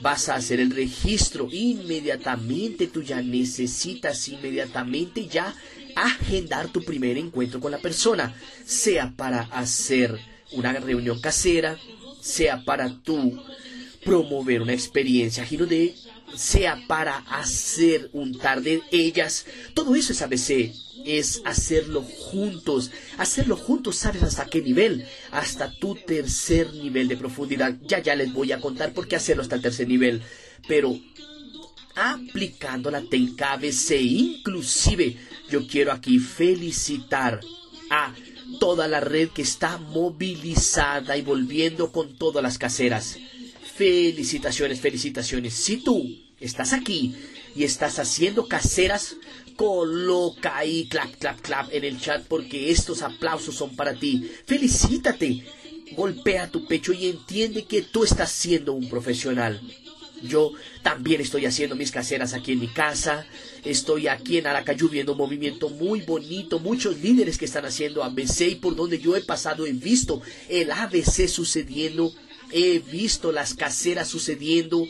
vas 0.00 0.28
a 0.28 0.36
hacer 0.36 0.60
el 0.60 0.70
registro 0.70 1.48
inmediatamente, 1.50 2.86
tú 2.86 3.02
ya 3.02 3.20
necesitas 3.22 4.28
inmediatamente 4.28 5.26
ya 5.26 5.54
agendar 5.96 6.68
tu 6.68 6.82
primer 6.84 7.16
encuentro 7.18 7.58
con 7.58 7.72
la 7.72 7.78
persona, 7.78 8.34
sea 8.64 9.12
para 9.16 9.42
hacer 9.42 10.16
una 10.52 10.72
reunión 10.74 11.20
casera, 11.20 11.78
sea 12.20 12.64
para 12.64 12.90
tú 13.02 13.42
promover 14.04 14.62
una 14.62 14.74
experiencia 14.74 15.44
giro 15.44 15.66
de 15.66 15.94
sea 16.36 16.82
para 16.86 17.18
hacer 17.18 18.10
un 18.12 18.38
tarde 18.38 18.82
ellas, 18.90 19.46
todo 19.74 19.94
eso 19.94 20.12
es 20.12 20.22
ABC, 20.22 20.72
es 21.06 21.40
hacerlo 21.44 22.02
juntos. 22.02 22.90
Hacerlo 23.16 23.56
juntos, 23.56 23.96
¿sabes 23.96 24.22
hasta 24.22 24.46
qué 24.46 24.60
nivel? 24.60 25.06
Hasta 25.30 25.70
tu 25.70 25.94
tercer 25.94 26.74
nivel 26.74 27.08
de 27.08 27.16
profundidad. 27.16 27.76
Ya 27.82 28.00
ya 28.00 28.14
les 28.16 28.32
voy 28.32 28.52
a 28.52 28.60
contar 28.60 28.92
por 28.92 29.06
qué 29.06 29.16
hacerlo 29.16 29.42
hasta 29.42 29.54
el 29.54 29.62
tercer 29.62 29.88
nivel. 29.88 30.22
Pero 30.66 30.98
aplicando 31.94 32.90
la 32.90 33.02
técnica 33.02 33.52
ABC, 33.52 33.92
inclusive 34.00 35.16
yo 35.48 35.66
quiero 35.66 35.92
aquí 35.92 36.18
felicitar 36.18 37.40
a 37.90 38.12
toda 38.58 38.88
la 38.88 39.00
red 39.00 39.30
que 39.30 39.42
está 39.42 39.78
movilizada 39.78 41.16
y 41.16 41.22
volviendo 41.22 41.92
con 41.92 42.16
todas 42.16 42.42
las 42.42 42.58
caseras. 42.58 43.18
Felicitaciones, 43.76 44.80
felicitaciones. 44.80 45.54
Si 45.54 45.78
tú 45.78 46.25
estás 46.40 46.72
aquí 46.72 47.14
y 47.54 47.64
estás 47.64 47.98
haciendo 47.98 48.46
caseras, 48.46 49.16
coloca 49.56 50.56
ahí 50.56 50.86
clap, 50.88 51.14
clap, 51.16 51.40
clap 51.40 51.72
en 51.72 51.84
el 51.84 52.00
chat 52.00 52.24
porque 52.26 52.70
estos 52.70 53.02
aplausos 53.02 53.54
son 53.54 53.74
para 53.74 53.94
ti. 53.94 54.30
Felicítate, 54.46 55.44
golpea 55.96 56.50
tu 56.50 56.66
pecho 56.66 56.92
y 56.92 57.08
entiende 57.08 57.64
que 57.64 57.82
tú 57.82 58.04
estás 58.04 58.30
siendo 58.30 58.72
un 58.72 58.88
profesional. 58.88 59.60
Yo 60.22 60.52
también 60.82 61.20
estoy 61.20 61.46
haciendo 61.46 61.76
mis 61.76 61.90
caseras 61.90 62.32
aquí 62.32 62.52
en 62.52 62.60
mi 62.60 62.68
casa. 62.68 63.26
Estoy 63.64 64.08
aquí 64.08 64.38
en 64.38 64.46
Aracayú 64.46 64.88
viendo 64.88 65.12
un 65.12 65.18
movimiento 65.18 65.68
muy 65.68 66.00
bonito. 66.00 66.58
Muchos 66.58 66.98
líderes 66.98 67.36
que 67.36 67.44
están 67.44 67.66
haciendo 67.66 68.02
ABC 68.02 68.40
y 68.42 68.54
por 68.54 68.76
donde 68.76 68.98
yo 68.98 69.14
he 69.16 69.20
pasado 69.20 69.66
he 69.66 69.72
visto 69.72 70.22
el 70.48 70.70
ABC 70.70 71.28
sucediendo. 71.28 72.12
He 72.50 72.78
visto 72.78 73.30
las 73.32 73.54
caseras 73.54 74.08
sucediendo. 74.08 74.86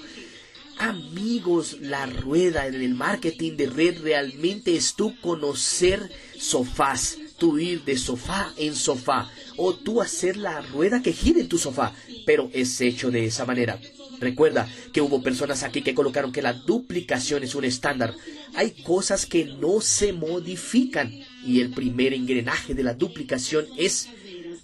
Amigos, 0.79 1.79
la 1.81 2.05
rueda 2.05 2.67
en 2.67 2.75
el 2.75 2.95
marketing 2.95 3.57
de 3.57 3.67
red 3.67 4.03
realmente 4.03 4.77
es 4.77 4.95
tú 4.95 5.19
conocer 5.21 6.11
sofás, 6.39 7.17
tú 7.39 7.59
ir 7.59 7.83
de 7.85 7.97
sofá 7.97 8.53
en 8.59 8.75
sofá 8.75 9.31
o 9.57 9.75
tú 9.75 10.03
hacer 10.03 10.37
la 10.37 10.61
rueda 10.61 11.01
que 11.01 11.15
gire 11.15 11.41
en 11.41 11.49
tu 11.49 11.57
sofá, 11.57 11.95
pero 12.27 12.51
es 12.53 12.79
hecho 12.83 13.11
de 13.11 13.25
esa 13.25 13.47
manera. 13.47 13.81
Recuerda 14.21 14.69
que 14.93 15.01
hubo 15.01 15.23
personas 15.23 15.63
aquí 15.63 15.83
que 15.83 15.95
colocaron 15.95 16.33
que 16.33 16.43
la 16.43 16.53
duplicación 16.53 17.43
es 17.43 17.55
un 17.55 17.65
estándar. 17.65 18.15
Hay 18.55 18.71
cosas 18.83 19.27
que 19.27 19.45
no 19.45 19.81
se 19.81 20.13
modifican 20.13 21.13
y 21.45 21.61
el 21.61 21.71
primer 21.71 22.13
engranaje 22.13 22.75
de 22.75 22.83
la 22.83 22.95
duplicación 22.95 23.67
es 23.79 24.09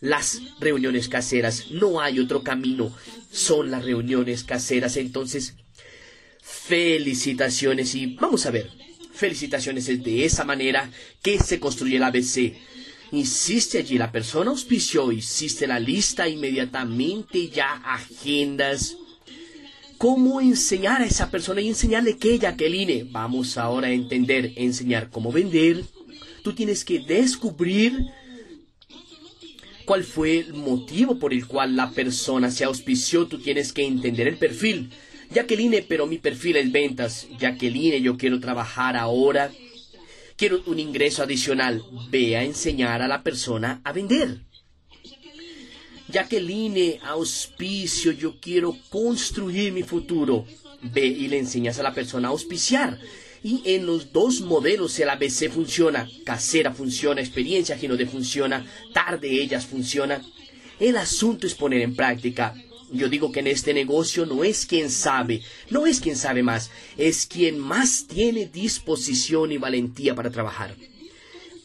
las 0.01 0.41
reuniones 0.59 1.09
caseras. 1.09 1.71
No 1.71 2.01
hay 2.01 2.19
otro 2.19 2.43
camino. 2.43 2.95
Son 3.31 3.71
las 3.71 3.85
reuniones 3.85 4.43
caseras. 4.45 4.97
Entonces, 4.97 5.55
Felicitaciones 6.65 7.95
y 7.95 8.07
vamos 8.07 8.47
a 8.47 8.51
ver. 8.51 8.71
Felicitaciones 9.13 9.89
es 9.89 10.03
de 10.03 10.25
esa 10.25 10.45
manera 10.45 10.91
que 11.21 11.39
se 11.39 11.59
construye 11.59 11.97
el 11.97 12.03
ABC. 12.05 12.55
Insiste 13.11 13.79
allí, 13.79 13.99
la 13.99 14.13
persona 14.13 14.51
auspició, 14.51 15.13
hiciste 15.13 15.67
la 15.67 15.81
lista 15.81 16.29
inmediatamente, 16.29 17.49
ya 17.49 17.75
agendas. 17.85 18.97
¿Cómo 19.99 20.41
enseñar 20.41 21.03
a 21.03 21.07
esa 21.07 21.31
persona 21.31 21.61
y 21.61 21.69
enseñarle 21.69 22.17
que 22.17 22.39
Jacqueline? 22.39 23.09
Vamos 23.11 23.59
ahora 23.59 23.89
a 23.89 23.93
entender, 23.93 24.53
enseñar 24.57 25.11
cómo 25.11 25.31
vender. 25.31 25.85
Tú 26.43 26.55
tienes 26.55 26.85
que 26.85 27.01
descubrir 27.01 28.07
cuál 29.85 30.05
fue 30.05 30.39
el 30.39 30.55
motivo 30.55 31.19
por 31.19 31.35
el 31.35 31.47
cual 31.47 31.77
la 31.77 31.91
persona 31.91 32.51
se 32.51 32.65
auspició. 32.65 33.27
Tú 33.27 33.39
tienes 33.39 33.73
que 33.73 33.85
entender 33.85 34.29
el 34.29 34.39
perfil. 34.39 34.91
Jacqueline, 35.33 35.85
pero 35.89 36.07
mi 36.07 36.19
perfil 36.19 36.57
es 36.57 36.71
ventas. 36.71 37.27
Jacqueline, 37.39 38.03
yo 38.03 38.17
quiero 38.17 38.39
trabajar 38.41 38.97
ahora. 38.97 39.51
Quiero 40.37 40.63
un 40.67 40.79
ingreso 40.79 41.23
adicional. 41.23 41.83
Ve 42.11 42.37
a 42.37 42.45
enseñar 42.45 43.03
a 43.03 43.09
la 43.09 43.23
persona 43.23 43.81
a 43.85 43.93
vender. 43.93 44.41
Jacqueline, 46.09 46.99
auspicio, 47.05 48.13
yo 48.13 48.39
quiero 48.41 48.77
construir 48.91 49.73
mi 49.73 49.83
futuro. 49.83 50.45
Ve 50.83 51.07
y 51.07 51.29
le 51.29 51.39
enseñas 51.39 51.79
a 51.79 51.83
la 51.83 51.95
persona 51.95 52.29
a 52.29 52.31
auspiciar. 52.33 52.99
Y 53.43 53.63
en 53.65 53.87
los 53.87 54.13
dos 54.13 54.41
modelos 54.41 54.99
el 55.01 55.09
ABC 55.09 55.51
funciona. 55.51 56.09
Casera 56.25 56.73
funciona, 56.73 57.21
experiencia 57.21 57.77
de 57.77 58.07
funciona, 58.07 58.67
tarde 58.93 59.41
ellas 59.43 59.67
funciona. 59.67 60.21
El 60.79 60.97
asunto 60.97 61.47
es 61.47 61.55
poner 61.55 61.81
en 61.81 61.97
práctica. 61.97 62.55
Yo 62.93 63.09
digo 63.09 63.33
que 63.33 63.41
en 63.41 63.47
este 63.47 63.73
negocio 63.73 64.27
no 64.27 64.45
es 64.45 64.67
quien 64.67 64.91
sabe, 64.91 65.41
no 65.71 65.87
es 65.87 66.01
quien 66.01 66.17
sabe 66.17 66.43
más, 66.43 66.71
es 66.99 67.27
quien 67.27 67.59
más 67.59 68.07
tiene 68.07 68.47
disposición 68.47 69.51
y 69.51 69.57
valentía 69.57 70.15
para 70.15 70.31
trabajar. 70.31 70.77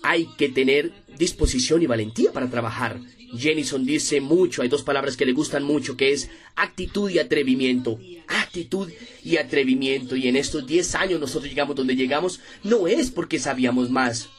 Hay 0.03 0.29
que 0.37 0.47
tener 0.47 0.93
disposición 1.17 1.81
y 1.81 1.87
valentía 1.87 2.31
para 2.31 2.49
trabajar. 2.49 3.01
Jenison 3.37 3.85
dice 3.85 4.21
mucho, 4.21 4.61
hay 4.61 4.69
dos 4.69 4.83
palabras 4.83 5.17
que 5.17 5.25
le 5.25 5.33
gustan 5.33 5.63
mucho, 5.63 5.97
que 5.97 6.13
es 6.13 6.29
actitud 6.55 7.09
y 7.09 7.19
atrevimiento. 7.19 7.99
Actitud 8.27 8.89
y 9.23 9.35
atrevimiento. 9.35 10.15
Y 10.15 10.29
en 10.29 10.37
estos 10.37 10.65
10 10.65 10.95
años 10.95 11.19
nosotros 11.19 11.49
llegamos 11.49 11.75
donde 11.75 11.97
llegamos, 11.97 12.39
no 12.63 12.87
es 12.87 13.11
porque 13.11 13.39
sabíamos 13.39 13.89
más. 13.89 14.29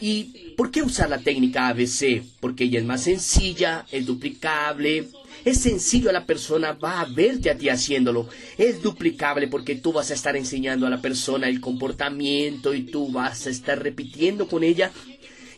¿Y 0.00 0.54
por 0.56 0.70
qué 0.70 0.82
usar 0.82 1.10
la 1.10 1.18
técnica 1.18 1.68
ABC? 1.68 2.24
Porque 2.40 2.64
ella 2.64 2.80
es 2.80 2.86
más 2.86 3.04
sencilla, 3.04 3.86
es 3.92 4.06
duplicable, 4.06 5.08
es 5.44 5.58
sencillo, 5.60 6.12
la 6.12 6.26
persona 6.26 6.72
va 6.72 7.00
a 7.00 7.06
verte 7.06 7.50
a 7.50 7.56
ti 7.56 7.68
haciéndolo. 7.68 8.28
Es 8.58 8.82
duplicable 8.82 9.48
porque 9.48 9.76
tú 9.76 9.92
vas 9.92 10.10
a 10.10 10.14
estar 10.14 10.36
enseñando 10.36 10.86
a 10.86 10.90
la 10.90 11.00
persona 11.00 11.48
el 11.48 11.60
comportamiento 11.60 12.74
y 12.74 12.82
tú 12.82 13.10
vas 13.10 13.46
a 13.46 13.50
estar 13.50 13.82
repitiendo 13.82 14.48
con 14.48 14.64
ella. 14.64 14.90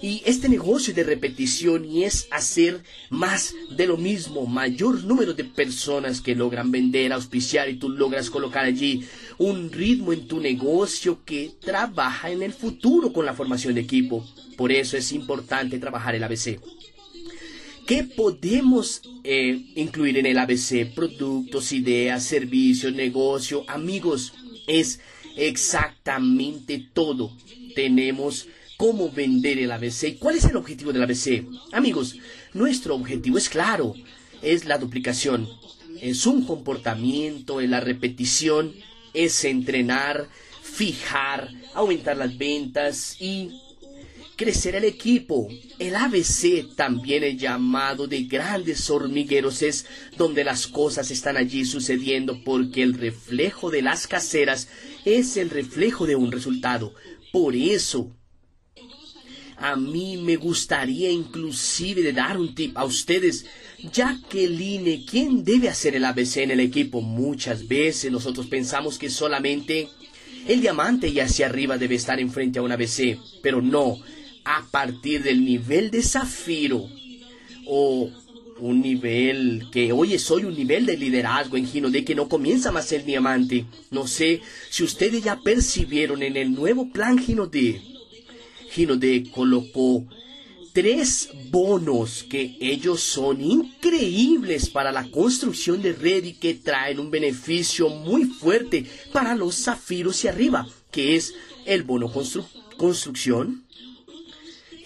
Y 0.00 0.20
este 0.26 0.48
negocio 0.48 0.92
de 0.92 1.04
repetición 1.04 1.84
y 1.84 2.02
es 2.02 2.26
hacer 2.32 2.82
más 3.08 3.54
de 3.70 3.86
lo 3.86 3.96
mismo, 3.96 4.46
mayor 4.46 5.04
número 5.04 5.32
de 5.32 5.44
personas 5.44 6.20
que 6.20 6.34
logran 6.34 6.72
vender, 6.72 7.12
auspiciar 7.12 7.68
y 7.70 7.76
tú 7.76 7.88
logras 7.88 8.28
colocar 8.28 8.64
allí 8.64 9.06
un 9.38 9.70
ritmo 9.70 10.12
en 10.12 10.26
tu 10.26 10.40
negocio 10.40 11.20
que 11.24 11.52
trabaja 11.60 12.30
en 12.32 12.42
el 12.42 12.52
futuro 12.52 13.12
con 13.12 13.24
la 13.24 13.34
formación 13.34 13.74
de 13.76 13.82
equipo. 13.82 14.26
Por 14.56 14.72
eso 14.72 14.96
es 14.96 15.12
importante 15.12 15.78
trabajar 15.78 16.16
el 16.16 16.24
ABC. 16.24 16.58
¿Qué 17.86 18.04
podemos 18.04 19.02
eh, 19.24 19.72
incluir 19.74 20.18
en 20.18 20.26
el 20.26 20.38
ABC? 20.38 20.94
Productos, 20.94 21.72
ideas, 21.72 22.24
servicios, 22.24 22.92
negocio, 22.94 23.64
amigos. 23.68 24.34
Es 24.66 25.00
exactamente 25.36 26.88
todo. 26.92 27.36
Tenemos 27.74 28.46
cómo 28.76 29.10
vender 29.10 29.58
el 29.58 29.72
ABC. 29.72 30.04
¿Y 30.04 30.14
cuál 30.14 30.36
es 30.36 30.44
el 30.44 30.56
objetivo 30.56 30.92
del 30.92 31.02
ABC? 31.02 31.44
Amigos, 31.72 32.16
nuestro 32.52 32.94
objetivo 32.94 33.38
es 33.38 33.48
claro. 33.48 33.94
Es 34.42 34.64
la 34.64 34.78
duplicación. 34.78 35.48
Es 36.00 36.26
un 36.26 36.44
comportamiento, 36.44 37.60
es 37.60 37.70
la 37.70 37.80
repetición, 37.80 38.74
es 39.14 39.44
entrenar, 39.44 40.28
fijar, 40.62 41.50
aumentar 41.74 42.16
las 42.16 42.36
ventas 42.36 43.16
y 43.20 43.50
crecer 44.36 44.74
el 44.74 44.84
equipo. 44.84 45.48
El 45.78 45.94
ABC 45.96 46.74
también 46.74 47.24
es 47.24 47.36
llamado 47.36 48.06
de 48.06 48.24
grandes 48.24 48.88
hormigueros, 48.90 49.62
es 49.62 49.86
donde 50.16 50.44
las 50.44 50.66
cosas 50.66 51.10
están 51.10 51.36
allí 51.36 51.64
sucediendo 51.64 52.42
porque 52.44 52.82
el 52.82 52.94
reflejo 52.94 53.70
de 53.70 53.82
las 53.82 54.06
caseras 54.06 54.68
es 55.04 55.36
el 55.36 55.50
reflejo 55.50 56.06
de 56.06 56.16
un 56.16 56.32
resultado. 56.32 56.94
Por 57.32 57.54
eso, 57.54 58.14
a 59.56 59.76
mí 59.76 60.16
me 60.16 60.36
gustaría 60.36 61.10
inclusive 61.10 62.02
de 62.02 62.12
dar 62.12 62.36
un 62.36 62.54
tip 62.54 62.76
a 62.76 62.84
ustedes. 62.84 63.46
Jacqueline, 63.92 65.04
¿quién 65.06 65.44
debe 65.44 65.68
hacer 65.68 65.94
el 65.94 66.04
ABC 66.04 66.38
en 66.38 66.50
el 66.50 66.60
equipo? 66.60 67.00
Muchas 67.00 67.68
veces 67.68 68.10
nosotros 68.10 68.46
pensamos 68.46 68.98
que 68.98 69.08
solamente 69.08 69.88
el 70.46 70.60
diamante 70.60 71.08
y 71.08 71.20
hacia 71.20 71.46
arriba 71.46 71.78
debe 71.78 71.94
estar 71.94 72.18
enfrente 72.18 72.58
a 72.58 72.62
un 72.62 72.72
ABC, 72.72 73.18
pero 73.40 73.62
no. 73.62 73.98
A 74.44 74.66
partir 74.70 75.22
del 75.22 75.44
nivel 75.44 75.90
de 75.90 76.02
zafiro 76.02 76.88
o 77.66 78.10
un 78.58 78.80
nivel 78.80 79.68
que, 79.72 79.92
oye, 79.92 80.18
soy 80.18 80.44
un 80.44 80.54
nivel 80.54 80.86
de 80.86 80.96
liderazgo 80.96 81.56
en 81.56 81.66
Gino 81.66 81.90
de 81.90 82.04
que 82.04 82.14
no 82.14 82.28
comienza 82.28 82.70
más 82.70 82.92
el 82.92 83.04
diamante. 83.04 83.66
No 83.90 84.06
sé 84.06 84.40
si 84.70 84.84
ustedes 84.84 85.22
ya 85.24 85.40
percibieron 85.40 86.22
en 86.22 86.36
el 86.36 86.52
nuevo 86.52 86.90
plan 86.90 87.18
Gino 87.18 87.46
de 87.46 87.80
de 88.74 89.30
colocó 89.30 90.06
tres 90.72 91.28
bonos 91.50 92.24
que 92.24 92.56
ellos 92.58 93.00
son 93.00 93.42
increíbles 93.42 94.70
para 94.70 94.90
la 94.90 95.10
construcción 95.10 95.82
de 95.82 95.92
red 95.92 96.24
y 96.24 96.32
que 96.32 96.54
traen 96.54 96.98
un 96.98 97.10
beneficio 97.10 97.90
muy 97.90 98.24
fuerte 98.24 98.86
para 99.12 99.34
los 99.34 99.64
zafiros 99.64 100.24
y 100.24 100.28
arriba, 100.28 100.66
que 100.90 101.16
es 101.16 101.34
el 101.66 101.82
bono 101.82 102.10
construcción, 102.78 103.64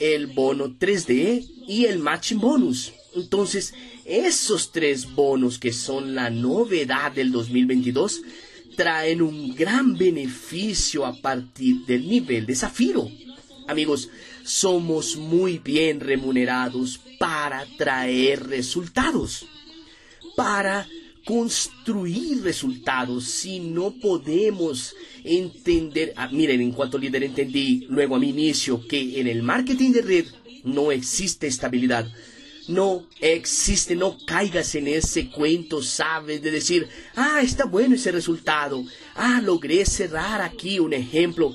el 0.00 0.28
bono 0.28 0.68
3D 0.78 1.46
y 1.66 1.84
el 1.86 1.98
matching 1.98 2.38
bonus. 2.40 2.92
Entonces, 3.14 3.74
esos 4.04 4.72
tres 4.72 5.14
bonos 5.14 5.58
que 5.58 5.72
son 5.72 6.14
la 6.14 6.30
novedad 6.30 7.12
del 7.12 7.32
2022 7.32 8.22
traen 8.76 9.22
un 9.22 9.54
gran 9.54 9.96
beneficio 9.96 11.06
a 11.06 11.20
partir 11.20 11.84
del 11.86 12.08
nivel 12.08 12.46
de 12.46 12.54
zafiro. 12.54 13.10
Amigos, 13.66 14.10
somos 14.44 15.16
muy 15.16 15.58
bien 15.58 16.00
remunerados 16.00 17.00
para 17.18 17.66
traer 17.78 18.46
resultados, 18.46 19.46
para 20.36 20.86
construir 21.26 22.42
resultados. 22.42 23.24
Si 23.24 23.60
no 23.60 23.90
podemos 23.90 24.94
entender, 25.24 26.14
ah, 26.16 26.28
miren, 26.32 26.60
en 26.62 26.72
cuanto 26.72 26.96
líder 26.96 27.24
entendí 27.24 27.84
luego 27.90 28.16
a 28.16 28.18
mi 28.18 28.30
inicio 28.30 28.86
que 28.86 29.20
en 29.20 29.26
el 29.26 29.42
marketing 29.42 29.90
de 29.90 30.02
red 30.02 30.26
no 30.64 30.90
existe 30.92 31.46
estabilidad. 31.46 32.08
No 32.68 33.06
existe, 33.20 33.94
no 33.94 34.16
caigas 34.26 34.74
en 34.74 34.88
ese 34.88 35.28
cuento, 35.30 35.82
sabes, 35.82 36.42
de 36.42 36.50
decir, 36.50 36.88
ah, 37.14 37.40
está 37.42 37.64
bueno 37.64 37.94
ese 37.94 38.10
resultado, 38.10 38.84
ah, 39.14 39.40
logré 39.40 39.84
cerrar 39.84 40.40
aquí 40.40 40.80
un 40.80 40.92
ejemplo 40.92 41.54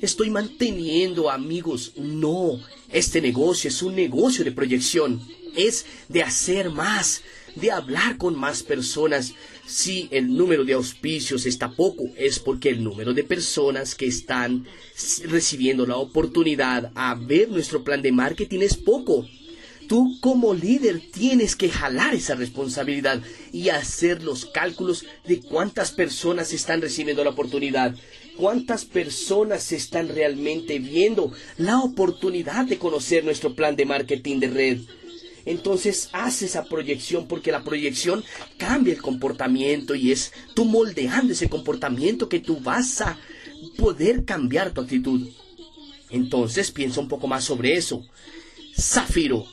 estoy 0.00 0.30
manteniendo 0.30 1.30
amigos. 1.30 1.92
No, 1.96 2.60
este 2.90 3.20
negocio 3.20 3.68
es 3.68 3.82
un 3.82 3.94
negocio 3.94 4.44
de 4.44 4.52
proyección. 4.52 5.20
Es 5.56 5.86
de 6.08 6.22
hacer 6.22 6.70
más, 6.70 7.22
de 7.54 7.70
hablar 7.70 8.16
con 8.16 8.36
más 8.36 8.62
personas. 8.62 9.34
Si 9.66 10.08
el 10.10 10.36
número 10.36 10.64
de 10.64 10.72
auspicios 10.72 11.46
está 11.46 11.70
poco, 11.70 12.04
es 12.16 12.38
porque 12.38 12.70
el 12.70 12.82
número 12.82 13.14
de 13.14 13.24
personas 13.24 13.94
que 13.94 14.06
están 14.06 14.66
recibiendo 15.24 15.86
la 15.86 15.96
oportunidad 15.96 16.90
a 16.94 17.14
ver 17.14 17.48
nuestro 17.50 17.84
plan 17.84 18.02
de 18.02 18.12
marketing 18.12 18.60
es 18.60 18.76
poco. 18.76 19.26
Tú 19.88 20.18
como 20.20 20.54
líder 20.54 21.02
tienes 21.12 21.56
que 21.56 21.68
jalar 21.68 22.14
esa 22.14 22.36
responsabilidad 22.36 23.20
y 23.52 23.70
hacer 23.70 24.22
los 24.22 24.46
cálculos 24.46 25.04
de 25.26 25.40
cuántas 25.40 25.90
personas 25.90 26.52
están 26.52 26.80
recibiendo 26.80 27.24
la 27.24 27.30
oportunidad 27.30 27.96
cuántas 28.40 28.86
personas 28.86 29.70
están 29.70 30.08
realmente 30.08 30.78
viendo 30.78 31.30
la 31.58 31.80
oportunidad 31.80 32.64
de 32.64 32.78
conocer 32.78 33.22
nuestro 33.22 33.54
plan 33.54 33.76
de 33.76 33.84
marketing 33.84 34.40
de 34.40 34.48
red. 34.48 34.78
Entonces 35.44 36.08
haz 36.12 36.42
esa 36.42 36.64
proyección 36.64 37.26
porque 37.26 37.52
la 37.52 37.64
proyección 37.64 38.24
cambia 38.56 38.94
el 38.94 39.02
comportamiento 39.02 39.94
y 39.94 40.12
es 40.12 40.32
tú 40.54 40.64
moldeando 40.64 41.32
ese 41.32 41.48
comportamiento 41.48 42.28
que 42.28 42.40
tú 42.40 42.58
vas 42.60 43.00
a 43.00 43.18
poder 43.76 44.24
cambiar 44.24 44.72
tu 44.72 44.80
actitud. 44.80 45.28
Entonces 46.10 46.70
piensa 46.70 47.00
un 47.00 47.08
poco 47.08 47.26
más 47.26 47.44
sobre 47.44 47.74
eso. 47.74 48.04
Zafiro. 48.78 49.46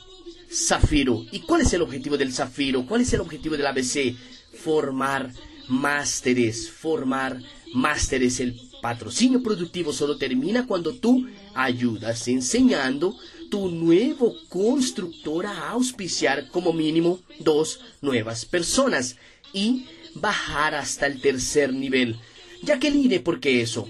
Zafiro. 0.50 1.24
¿Y 1.30 1.40
cuál 1.40 1.62
es 1.62 1.72
el 1.72 1.82
objetivo 1.82 2.16
del 2.16 2.32
Zafiro? 2.32 2.86
¿Cuál 2.86 3.02
es 3.02 3.12
el 3.12 3.20
objetivo 3.20 3.56
del 3.56 3.66
ABC? 3.66 4.16
Formar 4.52 5.32
másteres. 5.68 6.70
Formar 6.70 7.40
másteres. 7.74 8.40
El 8.40 8.60
Patrocinio 8.80 9.42
productivo 9.42 9.92
solo 9.92 10.16
termina 10.16 10.66
cuando 10.66 10.94
tú 10.94 11.26
ayudas 11.54 12.28
enseñando 12.28 13.16
tu 13.50 13.68
nuevo 13.70 14.34
constructor 14.48 15.46
a 15.46 15.70
auspiciar 15.70 16.48
como 16.48 16.72
mínimo 16.72 17.20
dos 17.40 17.80
nuevas 18.00 18.44
personas 18.44 19.16
y 19.52 19.86
bajar 20.14 20.74
hasta 20.74 21.06
el 21.06 21.20
tercer 21.20 21.72
nivel. 21.72 22.18
Jacqueline, 22.62 23.22
¿por 23.22 23.40
qué 23.40 23.60
eso? 23.60 23.88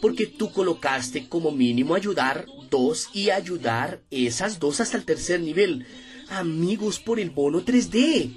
Porque 0.00 0.26
tú 0.26 0.52
colocaste 0.52 1.28
como 1.28 1.52
mínimo 1.52 1.94
ayudar 1.94 2.46
dos 2.70 3.08
y 3.12 3.30
ayudar 3.30 4.00
esas 4.10 4.58
dos 4.58 4.80
hasta 4.80 4.96
el 4.96 5.04
tercer 5.04 5.40
nivel. 5.40 5.86
Amigos, 6.28 6.98
por 6.98 7.20
el 7.20 7.30
bono 7.30 7.64
3D. 7.64 8.32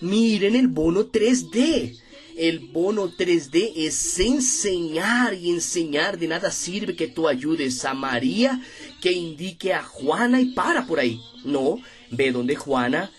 Miren 0.00 0.54
el 0.54 0.68
bono 0.68 1.06
3D 1.06 1.98
el 2.38 2.60
bono 2.60 3.10
3D 3.10 3.72
es 3.74 4.20
enseñar 4.20 5.34
y 5.34 5.50
enseñar. 5.50 6.18
De 6.18 6.28
nada 6.28 6.52
sirve 6.52 6.94
que 6.94 7.08
tú 7.08 7.26
ayudes 7.26 7.84
a 7.84 7.94
María, 7.94 8.62
que 9.00 9.12
indique 9.12 9.72
a 9.72 9.82
Juana 9.82 10.40
y 10.40 10.46
para 10.52 10.86
por 10.86 11.00
ahí. 11.00 11.20
No, 11.44 11.80
ve 12.10 12.32
donde 12.32 12.56
Juana 12.56 13.10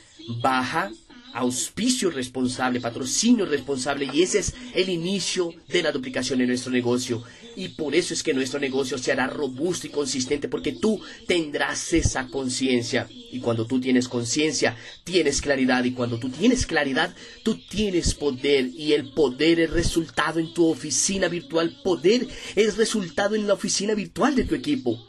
baja 0.42 0.92
auspicio 1.34 2.10
responsable, 2.10 2.82
patrocinio 2.82 3.46
responsable 3.46 4.10
y 4.12 4.24
ese 4.24 4.40
es 4.40 4.54
el 4.74 4.90
inicio 4.90 5.54
de 5.68 5.84
la 5.84 5.92
duplicación 5.92 6.42
en 6.42 6.48
nuestro 6.48 6.72
negocio. 6.72 7.24
Y 7.56 7.70
por 7.70 7.94
eso 7.94 8.14
es 8.14 8.24
que 8.24 8.34
nuestro 8.34 8.60
negocio 8.60 8.98
se 8.98 9.12
hará 9.12 9.28
robusto 9.28 9.88
y 9.88 9.90
consistente 9.90 10.48
porque 10.48 10.72
tú 10.72 11.02
tendrás 11.28 11.92
esa 11.94 12.28
conciencia. 12.28 13.08
Y 13.32 13.40
cuando 13.40 13.66
tú 13.66 13.82
tienes 13.82 14.08
conciencia, 14.08 14.78
tienes 15.04 15.42
claridad. 15.42 15.84
Y 15.84 15.92
cuando 15.92 16.20
tú 16.20 16.30
tienes 16.30 16.66
claridad, 16.66 17.14
tú 17.44 17.60
tienes 17.70 18.14
poder. 18.14 18.68
Y 18.68 18.94
el 18.94 19.12
poder 19.12 19.60
es 19.60 19.72
resultado 19.72 20.40
en 20.40 20.54
tu 20.54 20.68
oficina 20.68 21.28
virtual. 21.28 21.82
Poder 21.84 22.28
es 22.56 22.78
resultado 22.78 23.36
en 23.36 23.46
la 23.46 23.56
oficina 23.56 23.94
virtual 23.94 24.36
de 24.36 24.46
tu 24.46 24.56
equipo. 24.56 25.09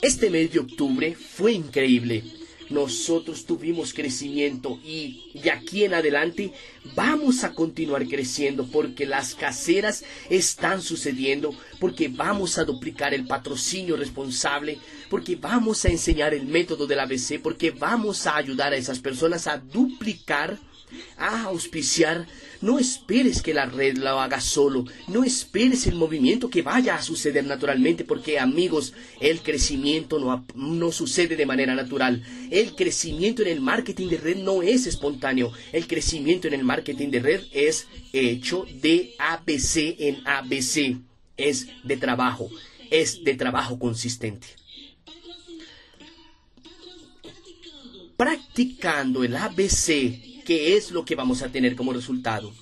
Este 0.00 0.30
mes 0.30 0.52
de 0.52 0.60
octubre 0.60 1.16
fue 1.16 1.52
increíble. 1.52 2.22
Nosotros 2.70 3.46
tuvimos 3.46 3.92
crecimiento 3.92 4.78
y 4.84 5.32
de 5.42 5.50
aquí 5.50 5.82
en 5.82 5.94
adelante 5.94 6.52
vamos 6.94 7.42
a 7.42 7.52
continuar 7.52 8.06
creciendo 8.06 8.64
porque 8.66 9.06
las 9.06 9.34
caseras 9.34 10.04
están 10.30 10.82
sucediendo, 10.82 11.52
porque 11.80 12.06
vamos 12.06 12.58
a 12.58 12.64
duplicar 12.64 13.12
el 13.12 13.26
patrocinio 13.26 13.96
responsable, 13.96 14.78
porque 15.10 15.34
vamos 15.34 15.84
a 15.84 15.88
enseñar 15.88 16.32
el 16.32 16.46
método 16.46 16.86
del 16.86 17.00
ABC, 17.00 17.40
porque 17.42 17.72
vamos 17.72 18.28
a 18.28 18.36
ayudar 18.36 18.72
a 18.74 18.76
esas 18.76 19.00
personas 19.00 19.48
a 19.48 19.56
duplicar, 19.58 20.60
a 21.16 21.44
auspiciar 21.44 22.26
no 22.60 22.78
esperes 22.78 23.40
que 23.40 23.54
la 23.54 23.66
red 23.66 23.98
lo 23.98 24.20
haga 24.20 24.40
solo. 24.40 24.84
No 25.06 25.22
esperes 25.22 25.86
el 25.86 25.94
movimiento 25.94 26.50
que 26.50 26.62
vaya 26.62 26.96
a 26.96 27.02
suceder 27.02 27.44
naturalmente, 27.46 28.04
porque 28.04 28.38
amigos, 28.38 28.94
el 29.20 29.40
crecimiento 29.40 30.18
no, 30.18 30.44
no 30.54 30.90
sucede 30.90 31.36
de 31.36 31.46
manera 31.46 31.74
natural. 31.74 32.22
El 32.50 32.74
crecimiento 32.74 33.42
en 33.42 33.48
el 33.48 33.60
marketing 33.60 34.08
de 34.08 34.16
red 34.18 34.36
no 34.38 34.62
es 34.62 34.86
espontáneo. 34.86 35.52
El 35.72 35.86
crecimiento 35.86 36.48
en 36.48 36.54
el 36.54 36.64
marketing 36.64 37.10
de 37.10 37.20
red 37.20 37.42
es 37.52 37.86
hecho 38.12 38.66
de 38.82 39.14
ABC 39.18 39.94
en 39.98 40.26
ABC. 40.26 40.96
Es 41.36 41.68
de 41.84 41.96
trabajo. 41.96 42.50
Es 42.90 43.22
de 43.22 43.34
trabajo 43.34 43.78
consistente. 43.78 44.48
Practicando 48.16 49.22
el 49.22 49.36
ABC 49.36 50.27
¿qué 50.48 50.78
es 50.78 50.92
lo 50.92 51.04
que 51.04 51.14
vamos 51.14 51.42
a 51.42 51.52
tener 51.52 51.76
como 51.76 51.92
resultado? 51.92 52.54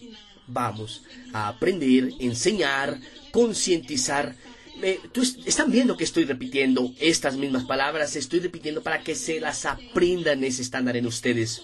Vamos 0.49 1.05
a 1.33 1.47
aprender, 1.47 2.11
enseñar, 2.19 2.99
concientizar. 3.31 4.35
están 5.45 5.71
viendo 5.71 5.97
que 5.97 6.03
estoy 6.03 6.25
repitiendo 6.25 6.93
estas 6.99 7.37
mismas 7.37 7.63
palabras, 7.63 8.17
estoy 8.17 8.41
repitiendo 8.41 8.83
para 8.83 9.05
que 9.05 9.15
se 9.15 9.39
las 9.39 9.67
aprendan 9.67 10.43
ese 10.43 10.63
estándar 10.63 10.97
en 10.97 11.07
ustedes. 11.07 11.63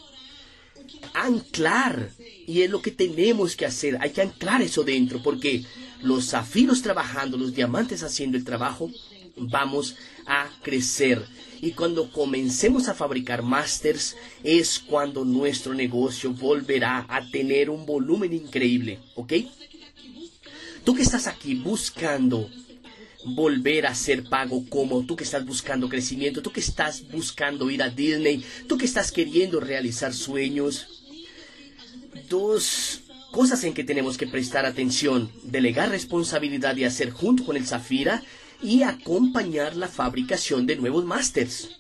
Anclar, 1.13 2.11
y 2.47 2.63
es 2.63 2.71
lo 2.71 2.81
que 2.81 2.93
tenemos 2.93 3.57
que 3.57 3.67
hacer, 3.67 3.99
hay 4.01 4.11
que 4.11 4.23
anclar 4.23 4.63
eso 4.63 4.85
dentro, 4.85 5.21
porque 5.25 5.65
los 6.03 6.31
zafiros 6.31 6.83
trabajando, 6.83 7.37
los 7.37 7.53
diamantes 7.53 8.05
haciendo 8.05 8.39
el 8.39 8.45
trabajo, 8.45 8.93
vamos 9.37 9.97
a 10.25 10.49
crecer. 10.63 11.27
Y 11.63 11.71
cuando 11.71 12.11
comencemos 12.11 12.89
a 12.89 12.95
fabricar 12.95 13.43
masters 13.43 14.17
es 14.43 14.81
cuando 14.81 15.25
nuestro 15.25 15.73
negocio 15.73 16.33
volverá 16.33 17.07
a 17.09 17.25
tener 17.31 17.71
un 17.71 17.87
volumen 17.87 18.33
increíble, 18.33 18.99
¿ok? 19.15 19.35
Tú 20.83 20.97
que 20.97 21.03
estás 21.03 21.29
aquí 21.29 21.55
buscando 21.55 22.51
volver 23.25 23.87
a 23.87 23.95
ser 23.95 24.25
pago 24.25 24.65
como 24.69 25.07
tú 25.07 25.15
que 25.15 25.23
estás 25.23 25.47
buscando 25.47 25.89
crecimiento, 25.89 26.43
tú 26.43 26.51
que 26.51 26.59
estás 26.59 27.09
buscando 27.09 27.71
ir 27.71 27.85
a 27.85 27.91
Disney, 27.91 28.45
tú 28.67 28.77
que 28.77 28.85
estás 28.85 29.13
queriendo 29.13 29.61
realizar 29.61 30.13
sueños. 30.13 30.89
Dos 32.29 33.03
cosas 33.31 33.63
en 33.63 33.73
que 33.73 33.85
tenemos 33.85 34.19
que 34.19 34.27
prestar 34.27 34.67
atención, 34.67 35.31
delegar 35.45 35.91
responsabilidad 35.91 36.77
y 36.77 36.85
hacer 36.85 37.11
junto 37.11 37.45
con 37.45 37.57
el 37.57 37.67
Zafira 37.67 38.21
y 38.63 38.83
acompañar 38.83 39.77
la 39.77 39.89
fabricación 39.89 40.67
de 40.67 40.77
nuevos 40.77 41.05
másters. 41.05 41.71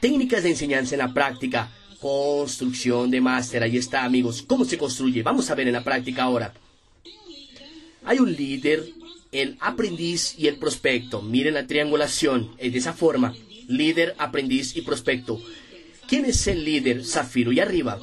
Técnicas 0.00 0.42
de 0.42 0.50
enseñanza 0.50 0.94
en 0.94 1.00
la 1.00 1.12
práctica, 1.12 1.70
construcción 2.00 3.10
de 3.10 3.20
máster, 3.20 3.62
ahí 3.62 3.76
está 3.76 4.04
amigos, 4.04 4.42
¿cómo 4.46 4.64
se 4.64 4.78
construye? 4.78 5.22
Vamos 5.22 5.50
a 5.50 5.54
ver 5.54 5.66
en 5.66 5.74
la 5.74 5.84
práctica 5.84 6.22
ahora. 6.22 6.54
Hay 8.04 8.18
un 8.18 8.32
líder, 8.32 8.88
el 9.30 9.58
aprendiz 9.60 10.34
y 10.38 10.46
el 10.46 10.56
prospecto. 10.56 11.20
Miren 11.20 11.54
la 11.54 11.66
triangulación, 11.66 12.52
es 12.58 12.72
de 12.72 12.78
esa 12.78 12.94
forma, 12.94 13.34
líder, 13.68 14.14
aprendiz 14.18 14.74
y 14.74 14.80
prospecto. 14.80 15.40
¿Quién 16.08 16.24
es 16.24 16.46
el 16.46 16.64
líder? 16.64 17.04
Zafiro 17.04 17.52
y 17.52 17.60
arriba. 17.60 18.00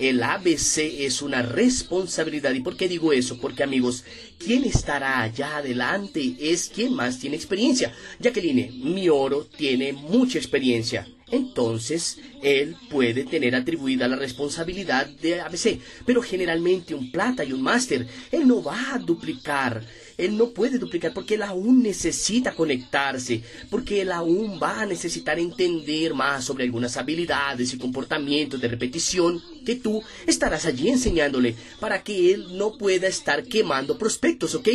El 0.00 0.22
ABC 0.22 0.78
es 0.78 1.20
una 1.20 1.42
responsabilidad. 1.42 2.54
¿Y 2.54 2.60
por 2.60 2.74
qué 2.74 2.88
digo 2.88 3.12
eso? 3.12 3.38
Porque 3.38 3.62
amigos, 3.62 4.02
quien 4.38 4.64
estará 4.64 5.20
allá 5.20 5.58
adelante 5.58 6.36
es 6.40 6.70
quien 6.74 6.94
más 6.94 7.18
tiene 7.18 7.36
experiencia. 7.36 7.92
Jacqueline, 8.18 8.72
mi 8.82 9.10
oro 9.10 9.44
tiene 9.44 9.92
mucha 9.92 10.38
experiencia. 10.38 11.06
Entonces, 11.30 12.18
él 12.42 12.76
puede 12.88 13.24
tener 13.24 13.54
atribuida 13.54 14.08
la 14.08 14.16
responsabilidad 14.16 15.06
de 15.06 15.42
ABC. 15.42 15.78
Pero 16.06 16.22
generalmente 16.22 16.94
un 16.94 17.12
plata 17.12 17.44
y 17.44 17.52
un 17.52 17.60
máster, 17.60 18.06
él 18.32 18.48
no 18.48 18.62
va 18.62 18.94
a 18.94 18.98
duplicar 18.98 19.84
él 20.18 20.36
no 20.36 20.50
puede 20.50 20.78
duplicar 20.78 21.12
porque 21.12 21.34
él 21.34 21.42
aún 21.42 21.82
necesita 21.82 22.54
conectarse, 22.54 23.42
porque 23.70 24.02
él 24.02 24.12
aún 24.12 24.60
va 24.62 24.82
a 24.82 24.86
necesitar 24.86 25.38
entender 25.38 26.14
más 26.14 26.44
sobre 26.44 26.64
algunas 26.64 26.96
habilidades 26.96 27.72
y 27.72 27.78
comportamientos 27.78 28.60
de 28.60 28.68
repetición 28.68 29.42
que 29.64 29.76
tú 29.76 30.02
estarás 30.26 30.66
allí 30.66 30.88
enseñándole 30.88 31.54
para 31.78 32.02
que 32.02 32.32
él 32.32 32.56
no 32.56 32.76
pueda 32.76 33.08
estar 33.08 33.44
quemando 33.44 33.98
prospectos, 33.98 34.54
¿ok? 34.54 34.68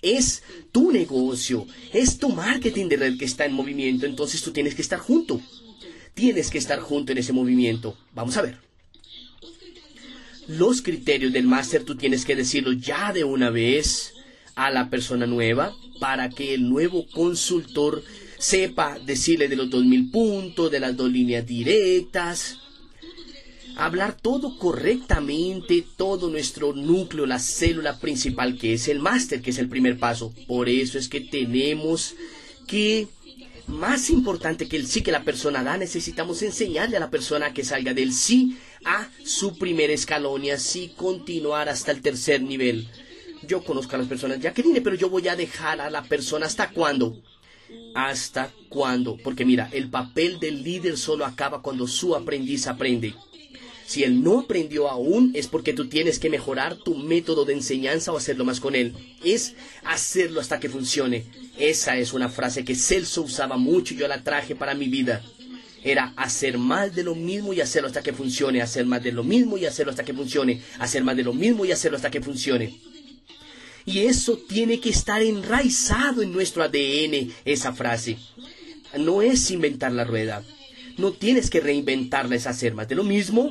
Es 0.00 0.42
tu 0.70 0.92
negocio, 0.92 1.66
es 1.92 2.18
tu 2.18 2.28
marketing 2.28 2.88
de 2.88 2.96
red 2.96 3.18
que 3.18 3.24
está 3.24 3.44
en 3.44 3.52
movimiento, 3.52 4.06
entonces 4.06 4.42
tú 4.42 4.52
tienes 4.52 4.74
que 4.74 4.82
estar 4.82 4.98
junto. 4.98 5.40
Tienes 6.14 6.50
que 6.50 6.58
estar 6.58 6.80
junto 6.80 7.12
en 7.12 7.18
ese 7.18 7.32
movimiento. 7.32 7.96
Vamos 8.12 8.36
a 8.36 8.42
ver. 8.42 8.58
Los 10.48 10.82
criterios 10.82 11.32
del 11.32 11.46
máster 11.46 11.84
tú 11.84 11.94
tienes 11.94 12.24
que 12.24 12.34
decirlo 12.34 12.72
ya 12.72 13.12
de 13.12 13.22
una 13.22 13.50
vez 13.50 14.14
a 14.58 14.70
la 14.70 14.90
persona 14.90 15.24
nueva 15.24 15.72
para 16.00 16.30
que 16.30 16.52
el 16.52 16.68
nuevo 16.68 17.06
consultor 17.06 18.02
sepa 18.38 18.98
decirle 18.98 19.46
de 19.46 19.54
los 19.54 19.70
2000 19.70 20.10
puntos, 20.10 20.70
de 20.70 20.80
las 20.80 20.96
dos 20.96 21.10
líneas 21.10 21.46
directas, 21.46 22.58
hablar 23.76 24.16
todo 24.20 24.58
correctamente, 24.58 25.84
todo 25.96 26.28
nuestro 26.28 26.72
núcleo, 26.72 27.24
la 27.24 27.38
célula 27.38 28.00
principal 28.00 28.58
que 28.58 28.72
es 28.74 28.88
el 28.88 28.98
máster, 28.98 29.40
que 29.40 29.50
es 29.50 29.58
el 29.58 29.68
primer 29.68 29.96
paso. 29.96 30.34
Por 30.48 30.68
eso 30.68 30.98
es 30.98 31.08
que 31.08 31.20
tenemos 31.20 32.16
que, 32.66 33.06
más 33.68 34.10
importante 34.10 34.66
que 34.66 34.76
el 34.76 34.88
sí 34.88 35.02
que 35.02 35.12
la 35.12 35.22
persona 35.22 35.62
da, 35.62 35.78
necesitamos 35.78 36.42
enseñarle 36.42 36.96
a 36.96 37.00
la 37.00 37.10
persona 37.10 37.54
que 37.54 37.64
salga 37.64 37.94
del 37.94 38.12
sí 38.12 38.58
a 38.84 39.08
su 39.24 39.56
primer 39.56 39.92
escalón 39.92 40.44
y 40.44 40.50
así 40.50 40.92
continuar 40.96 41.68
hasta 41.68 41.92
el 41.92 42.02
tercer 42.02 42.42
nivel 42.42 42.88
yo 43.48 43.64
conozco 43.64 43.96
a 43.96 43.98
las 43.98 44.06
personas, 44.06 44.38
Jacqueline, 44.40 44.82
pero 44.82 44.94
yo 44.94 45.08
voy 45.08 45.26
a 45.26 45.34
dejar 45.34 45.80
a 45.80 45.90
la 45.90 46.04
persona 46.04 46.46
hasta 46.46 46.70
cuándo. 46.70 47.20
¿Hasta 47.94 48.52
cuándo? 48.68 49.16
Porque 49.16 49.44
mira, 49.44 49.68
el 49.72 49.88
papel 49.88 50.38
del 50.38 50.62
líder 50.62 50.96
solo 50.96 51.24
acaba 51.24 51.62
cuando 51.62 51.86
su 51.88 52.14
aprendiz 52.14 52.66
aprende. 52.66 53.14
Si 53.86 54.04
él 54.04 54.22
no 54.22 54.40
aprendió 54.40 54.90
aún, 54.90 55.32
es 55.34 55.48
porque 55.48 55.72
tú 55.72 55.88
tienes 55.88 56.18
que 56.18 56.28
mejorar 56.28 56.76
tu 56.76 56.94
método 56.94 57.46
de 57.46 57.54
enseñanza 57.54 58.12
o 58.12 58.18
hacerlo 58.18 58.44
más 58.44 58.60
con 58.60 58.74
él. 58.74 58.94
Es 59.24 59.54
hacerlo 59.82 60.40
hasta 60.40 60.60
que 60.60 60.68
funcione. 60.68 61.24
Esa 61.58 61.96
es 61.96 62.12
una 62.12 62.28
frase 62.28 62.66
que 62.66 62.74
Celso 62.74 63.22
usaba 63.22 63.56
mucho 63.56 63.94
y 63.94 63.96
yo 63.96 64.06
la 64.06 64.22
traje 64.22 64.54
para 64.54 64.74
mi 64.74 64.88
vida. 64.88 65.22
Era 65.82 66.12
hacer 66.16 66.58
más 66.58 66.94
de 66.94 67.02
lo 67.02 67.14
mismo 67.14 67.54
y 67.54 67.62
hacerlo 67.62 67.88
hasta 67.88 68.02
que 68.02 68.12
funcione. 68.12 68.60
Hacer 68.60 68.84
más 68.84 69.02
de 69.02 69.12
lo 69.12 69.24
mismo 69.24 69.56
y 69.56 69.64
hacerlo 69.64 69.90
hasta 69.90 70.04
que 70.04 70.12
funcione. 70.12 70.60
Hacer 70.78 71.02
más 71.02 71.16
de 71.16 71.22
lo 71.22 71.32
mismo 71.32 71.64
y 71.64 71.72
hacerlo 71.72 71.96
hasta 71.96 72.10
que 72.10 72.20
funcione. 72.20 72.78
Y 73.88 74.00
eso 74.00 74.36
tiene 74.36 74.80
que 74.80 74.90
estar 74.90 75.22
enraizado 75.22 76.20
en 76.20 76.30
nuestro 76.30 76.62
ADN, 76.62 77.32
esa 77.46 77.72
frase. 77.72 78.18
No 78.98 79.22
es 79.22 79.50
inventar 79.50 79.92
la 79.92 80.04
rueda. 80.04 80.44
No 80.98 81.12
tienes 81.12 81.48
que 81.48 81.60
reinventarla, 81.60 82.36
es 82.36 82.46
hacer 82.46 82.74
más 82.74 82.86
de 82.86 82.96
lo 82.96 83.02
mismo 83.02 83.50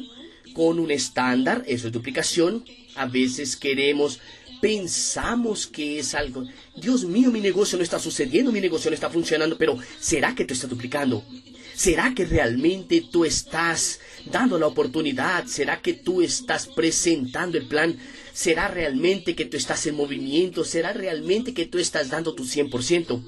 con 0.54 0.78
un 0.78 0.92
estándar, 0.92 1.64
eso 1.66 1.88
es 1.88 1.94
duplicación. 1.94 2.64
A 2.94 3.08
veces 3.08 3.58
queremos, 3.58 4.20
pensamos 4.62 5.66
que 5.66 5.98
es 5.98 6.14
algo, 6.14 6.46
Dios 6.76 7.04
mío, 7.06 7.32
mi 7.32 7.42
negocio 7.42 7.76
no 7.80 7.84
está 7.84 7.98
sucediendo, 7.98 8.52
mi 8.52 8.62
negocio 8.62 8.92
no 8.92 8.96
está 8.96 9.10
funcionando, 9.10 9.58
pero 9.58 9.80
¿será 10.00 10.36
que 10.36 10.46
tú 10.46 10.54
estás 10.54 10.70
duplicando? 10.70 11.24
¿Será 11.74 12.14
que 12.14 12.26
realmente 12.26 13.06
tú 13.12 13.26
estás 13.26 14.00
dando 14.32 14.60
la 14.60 14.68
oportunidad? 14.68 15.48
¿Será 15.48 15.82
que 15.82 15.94
tú 15.94 16.22
estás 16.22 16.68
presentando 16.68 17.58
el 17.58 17.66
plan? 17.66 17.98
¿Será 18.38 18.68
realmente 18.68 19.36
que 19.36 19.46
tú 19.46 19.58
estás 19.58 19.88
en 19.88 19.96
movimiento? 19.96 20.64
¿Será 20.64 20.94
realmente 20.94 21.56
que 21.56 21.66
tú 21.66 21.80
estás 21.80 22.12
dando 22.12 22.36
tu 22.36 22.44
100%? 22.46 23.20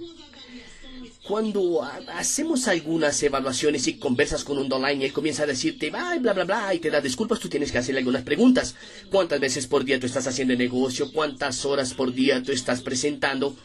Cuando 1.27 1.81
hacemos 2.13 2.67
algunas 2.67 3.23
evaluaciones 3.23 3.87
y 3.87 3.97
conversas 3.97 4.43
con 4.43 4.59
un 4.59 4.71
online 4.71 5.05
él 5.05 5.11
comienza 5.11 5.43
a 5.43 5.47
decirte, 5.47 5.89
bla, 5.89 6.15
bla, 6.19 6.33
bla, 6.33 6.43
bla, 6.43 6.75
y 6.75 6.79
te 6.79 6.91
da 6.91 7.01
disculpas, 7.01 7.39
tú 7.39 7.49
tienes 7.49 7.71
que 7.71 7.79
hacerle 7.79 8.01
algunas 8.01 8.21
preguntas. 8.21 8.75
¿Cuántas 9.09 9.39
veces 9.39 9.65
por 9.65 9.83
día 9.83 9.99
tú 9.99 10.05
estás 10.05 10.27
haciendo 10.27 10.55
negocio? 10.55 11.11
¿Cuántas 11.11 11.65
horas 11.65 11.95
por 11.95 12.13
día 12.13 12.43
tú 12.43 12.51
estás 12.51 12.83
presentando? 12.83 13.57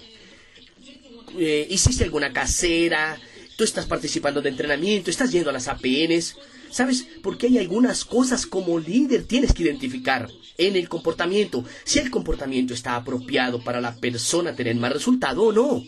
Eh, 1.39 1.67
¿Hiciste 1.69 2.05
alguna 2.05 2.33
casera? 2.33 3.21
¿Tú 3.59 3.65
estás 3.65 3.85
participando 3.85 4.41
de 4.41 4.49
entrenamiento? 4.49 5.11
¿Estás 5.11 5.31
yendo 5.31 5.51
a 5.51 5.53
las 5.53 5.69
APNs? 5.69 6.37
¿Sabes? 6.75 7.07
Porque 7.23 7.47
hay 7.47 7.59
algunas 7.59 8.05
cosas 8.05 8.47
como 8.47 8.81
líder 8.81 9.23
tienes 9.27 9.53
que 9.53 9.63
identificar 9.63 10.29
en 10.59 10.75
el 10.75 10.89
comportamiento. 10.89 11.65
Si 11.85 12.01
el 12.01 12.11
comportamiento 12.11 12.75
está 12.75 12.97
apropiado 12.97 13.63
para 13.63 13.81
la 13.81 13.95
persona 13.95 14.57
tener 14.57 14.75
más 14.75 14.93
resultado 14.93 15.45
o 15.45 15.53
no. 15.53 15.85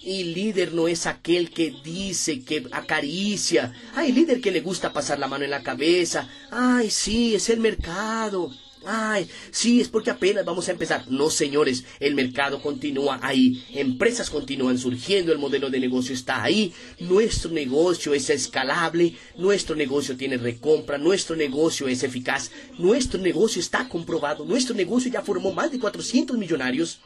Y 0.00 0.24
líder 0.34 0.74
no 0.74 0.88
es 0.88 1.06
aquel 1.06 1.50
que 1.50 1.72
dice, 1.84 2.42
que 2.42 2.66
acaricia. 2.72 3.72
Hay 3.94 4.10
líder 4.10 4.40
que 4.40 4.50
le 4.50 4.60
gusta 4.60 4.92
pasar 4.92 5.20
la 5.20 5.28
mano 5.28 5.44
en 5.44 5.52
la 5.52 5.62
cabeza. 5.62 6.28
Ay, 6.50 6.90
sí, 6.90 7.36
es 7.36 7.48
el 7.48 7.60
mercado. 7.60 8.50
Ay, 8.86 9.28
sí, 9.50 9.80
es 9.80 9.88
porque 9.88 10.10
apenas 10.10 10.44
vamos 10.44 10.68
a 10.68 10.72
empezar. 10.72 11.04
No, 11.08 11.30
señores, 11.30 11.84
el 12.00 12.14
mercado 12.14 12.60
continúa 12.60 13.18
ahí. 13.22 13.64
Empresas 13.74 14.30
continúan 14.30 14.78
surgiendo, 14.78 15.32
el 15.32 15.38
modelo 15.38 15.70
de 15.70 15.80
negocio 15.80 16.14
está 16.14 16.42
ahí. 16.42 16.72
Nuestro 17.00 17.50
negocio 17.50 18.14
es 18.14 18.30
escalable, 18.30 19.14
nuestro 19.36 19.76
negocio 19.76 20.16
tiene 20.16 20.36
recompra, 20.36 20.98
nuestro 20.98 21.36
negocio 21.36 21.88
es 21.88 22.02
eficaz, 22.02 22.50
nuestro 22.78 23.20
negocio 23.20 23.60
está 23.60 23.88
comprobado, 23.88 24.44
nuestro 24.44 24.74
negocio 24.74 25.10
ya 25.10 25.22
formó 25.22 25.52
más 25.52 25.70
de 25.70 25.78
400 25.78 26.36
millonarios 26.36 27.00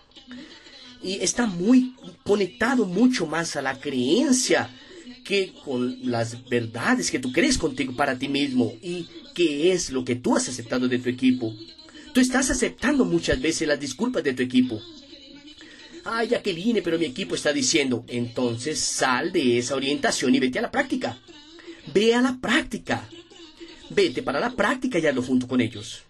y 1.02 1.14
está 1.20 1.46
muy 1.46 1.94
conectado 2.24 2.84
mucho 2.86 3.26
más 3.26 3.56
a 3.56 3.62
la 3.62 3.78
creencia 3.78 4.70
que 5.24 5.52
con 5.64 6.10
las 6.10 6.48
verdades 6.48 7.10
que 7.10 7.18
tú 7.18 7.32
crees 7.32 7.58
contigo 7.58 7.94
para 7.94 8.18
ti 8.18 8.28
mismo 8.28 8.72
y 8.82 9.06
qué 9.38 9.70
es 9.70 9.90
lo 9.90 10.04
que 10.04 10.16
tú 10.16 10.36
has 10.36 10.48
aceptado 10.48 10.88
de 10.88 10.98
tu 10.98 11.08
equipo. 11.08 11.54
Tú 12.12 12.18
estás 12.18 12.50
aceptando 12.50 13.04
muchas 13.04 13.40
veces 13.40 13.68
las 13.68 13.78
disculpas 13.78 14.24
de 14.24 14.32
tu 14.32 14.42
equipo. 14.42 14.82
Ay, 16.04 16.26
Jacqueline, 16.26 16.82
pero 16.82 16.98
mi 16.98 17.04
equipo 17.04 17.36
está 17.36 17.52
diciendo, 17.52 18.04
entonces 18.08 18.80
sal 18.80 19.30
de 19.30 19.58
esa 19.58 19.76
orientación 19.76 20.34
y 20.34 20.40
vete 20.40 20.58
a 20.58 20.62
la 20.62 20.72
práctica. 20.72 21.20
Ve 21.94 22.16
a 22.16 22.20
la 22.20 22.36
práctica. 22.40 23.08
Vete 23.90 24.24
para 24.24 24.40
la 24.40 24.50
práctica 24.50 24.98
y 24.98 25.06
hazlo 25.06 25.22
junto 25.22 25.46
con 25.46 25.60
ellos. 25.60 26.02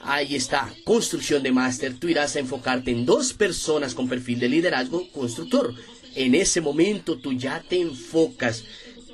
Ahí 0.00 0.36
está, 0.36 0.72
construcción 0.84 1.42
de 1.42 1.50
máster. 1.50 1.94
Tú 1.98 2.08
irás 2.08 2.36
a 2.36 2.38
enfocarte 2.38 2.92
en 2.92 3.04
dos 3.04 3.32
personas 3.32 3.94
con 3.94 4.08
perfil 4.08 4.38
de 4.38 4.48
liderazgo 4.48 5.10
constructor. 5.10 5.74
En 6.14 6.36
ese 6.36 6.60
momento 6.60 7.18
tú 7.18 7.32
ya 7.32 7.60
te 7.68 7.80
enfocas 7.80 8.62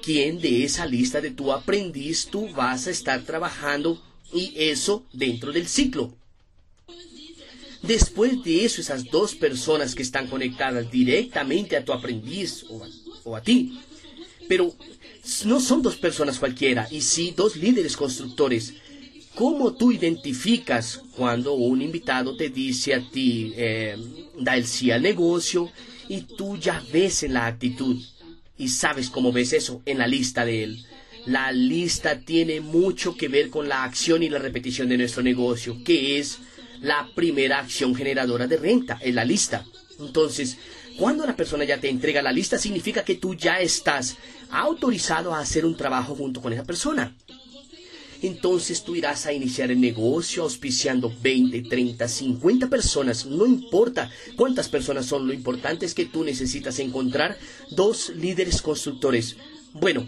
quién 0.03 0.41
de 0.41 0.65
esa 0.65 0.87
lista 0.87 1.21
de 1.21 1.31
tu 1.31 1.53
aprendiz 1.53 2.27
tú 2.31 2.49
vas 2.51 2.87
a 2.87 2.91
estar 2.91 3.23
trabajando 3.23 4.03
y 4.33 4.53
eso 4.57 5.05
dentro 5.13 5.53
del 5.53 5.67
ciclo. 5.67 6.13
Después 7.83 8.43
de 8.45 8.65
eso, 8.65 8.81
esas 8.81 9.11
dos 9.11 9.35
personas 9.35 9.95
que 9.95 10.03
están 10.03 10.27
conectadas 10.27 10.91
directamente 10.91 11.77
a 11.77 11.85
tu 11.85 11.93
aprendiz 11.93 12.67
o 13.25 13.37
a, 13.37 13.41
ti, 13.41 13.81
pero 14.49 14.75
no 15.47 15.61
son 15.61 15.81
dos 15.81 15.97
personas 15.97 16.39
cualquiera, 16.39 16.87
y 16.91 17.01
sí 17.01 17.33
dos 17.35 17.57
líderes 17.57 17.97
constructores. 17.97 18.75
¿Cómo 19.35 19.73
tú 19.73 19.93
identificas 19.93 21.01
cuando 21.17 21.55
un 21.55 21.81
invitado 21.81 22.37
te 22.37 22.51
dice 22.51 22.95
a 22.95 23.11
ti, 23.11 23.55
eh, 23.57 23.97
da 24.39 24.57
el 24.57 24.67
sí 24.67 24.91
al 24.91 25.01
negocio, 25.01 25.71
y 26.09 26.23
tú 26.23 26.59
ya 26.59 26.85
ves 26.93 27.23
en 27.23 27.35
la 27.35 27.47
actitud 27.47 27.97
y 28.61 28.69
sabes 28.69 29.09
cómo 29.09 29.33
ves 29.33 29.55
eso 29.55 29.83
en 29.87 29.99
la 29.99 30.07
lista 30.07 30.45
de 30.45 30.63
él? 30.63 30.85
La 31.27 31.51
lista 31.51 32.21
tiene 32.21 32.61
mucho 32.61 33.17
que 33.17 33.29
ver 33.29 33.49
con 33.51 33.69
la 33.69 33.85
acción 33.85 34.23
y 34.23 34.29
la 34.29 34.39
repetición 34.39 34.89
de 34.89 34.99
nuestro 34.99 35.23
negocio, 35.23 35.83
que 35.83 36.19
es 36.19 36.39
la 36.81 37.09
primera 37.15 37.59
acción 37.59 37.95
generadora 37.95 38.47
de 38.47 38.59
renta, 38.59 38.99
en 39.01 39.15
la 39.15 39.25
lista. 39.25 39.65
Entonces, 39.99 40.59
cuando 40.99 41.27
la 41.27 41.37
persona 41.37 41.65
ya 41.65 41.79
te 41.79 41.89
entrega 41.89 42.21
la 42.21 42.33
lista, 42.33 42.59
significa 42.59 43.03
que 43.03 43.15
tú 43.15 43.35
ya 43.35 43.61
estás 43.61 44.17
autorizado 44.51 45.35
a 45.35 45.41
hacer 45.41 45.65
un 45.65 45.77
trabajo 45.77 46.15
junto 46.15 46.43
con 46.43 46.53
esa 46.53 46.65
persona. 46.65 47.15
Entonces 48.23 48.83
tú 48.85 48.97
irás 48.97 49.27
a 49.27 49.33
iniciar 49.33 49.71
el 49.71 49.81
negocio 49.81 50.43
auspiciando 50.43 51.13
20, 51.23 51.63
30, 51.63 52.07
50 52.07 52.69
personas. 52.69 53.25
No 53.27 53.47
importa 53.47 54.11
cuántas 54.37 54.69
personas 54.69 55.07
son, 55.07 55.27
lo 55.27 55.33
importante 55.33 55.87
es 55.87 55.95
que 55.95 56.07
tú 56.07 56.23
necesitas 56.25 56.79
encontrar 56.79 57.39
dos 57.71 58.11
líderes 58.11 58.61
constructores. 58.61 59.37
Bueno, 59.73 60.07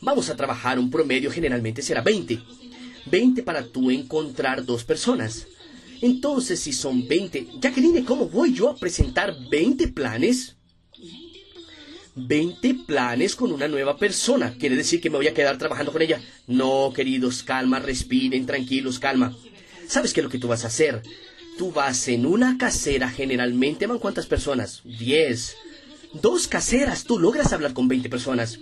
vamos 0.00 0.28
a 0.28 0.36
trabajar 0.36 0.78
un 0.78 0.90
promedio, 0.90 1.30
generalmente 1.30 1.82
será 1.82 2.02
20. 2.02 2.38
20 3.10 3.42
para 3.42 3.64
tú 3.64 3.90
encontrar 3.90 4.64
dos 4.64 4.84
personas. 4.84 5.46
Entonces, 6.02 6.60
si 6.60 6.72
son 6.72 7.06
20, 7.08 7.48
Jacqueline, 7.60 8.04
¿cómo 8.04 8.28
voy 8.28 8.52
yo 8.52 8.68
a 8.68 8.76
presentar 8.76 9.34
20 9.50 9.88
planes? 9.88 10.55
20 12.16 12.74
planes 12.86 13.36
con 13.36 13.52
una 13.52 13.68
nueva 13.68 13.98
persona. 13.98 14.54
¿Quiere 14.58 14.74
decir 14.74 15.02
que 15.02 15.10
me 15.10 15.18
voy 15.18 15.28
a 15.28 15.34
quedar 15.34 15.58
trabajando 15.58 15.92
con 15.92 16.00
ella? 16.00 16.20
No, 16.46 16.90
queridos, 16.94 17.42
calma, 17.42 17.78
respiren, 17.78 18.46
tranquilos, 18.46 18.98
calma. 18.98 19.36
¿Sabes 19.86 20.14
qué 20.14 20.20
es 20.20 20.24
lo 20.24 20.30
que 20.30 20.38
tú 20.38 20.48
vas 20.48 20.64
a 20.64 20.68
hacer? 20.68 21.02
Tú 21.58 21.72
vas 21.72 22.08
en 22.08 22.24
una 22.24 22.56
casera, 22.56 23.10
generalmente 23.10 23.86
van 23.86 23.98
cuántas 23.98 24.26
personas? 24.26 24.80
10. 24.84 25.56
Dos 26.14 26.48
caseras, 26.48 27.04
tú 27.04 27.18
logras 27.18 27.52
hablar 27.52 27.74
con 27.74 27.86
20 27.86 28.08
personas. 28.08 28.58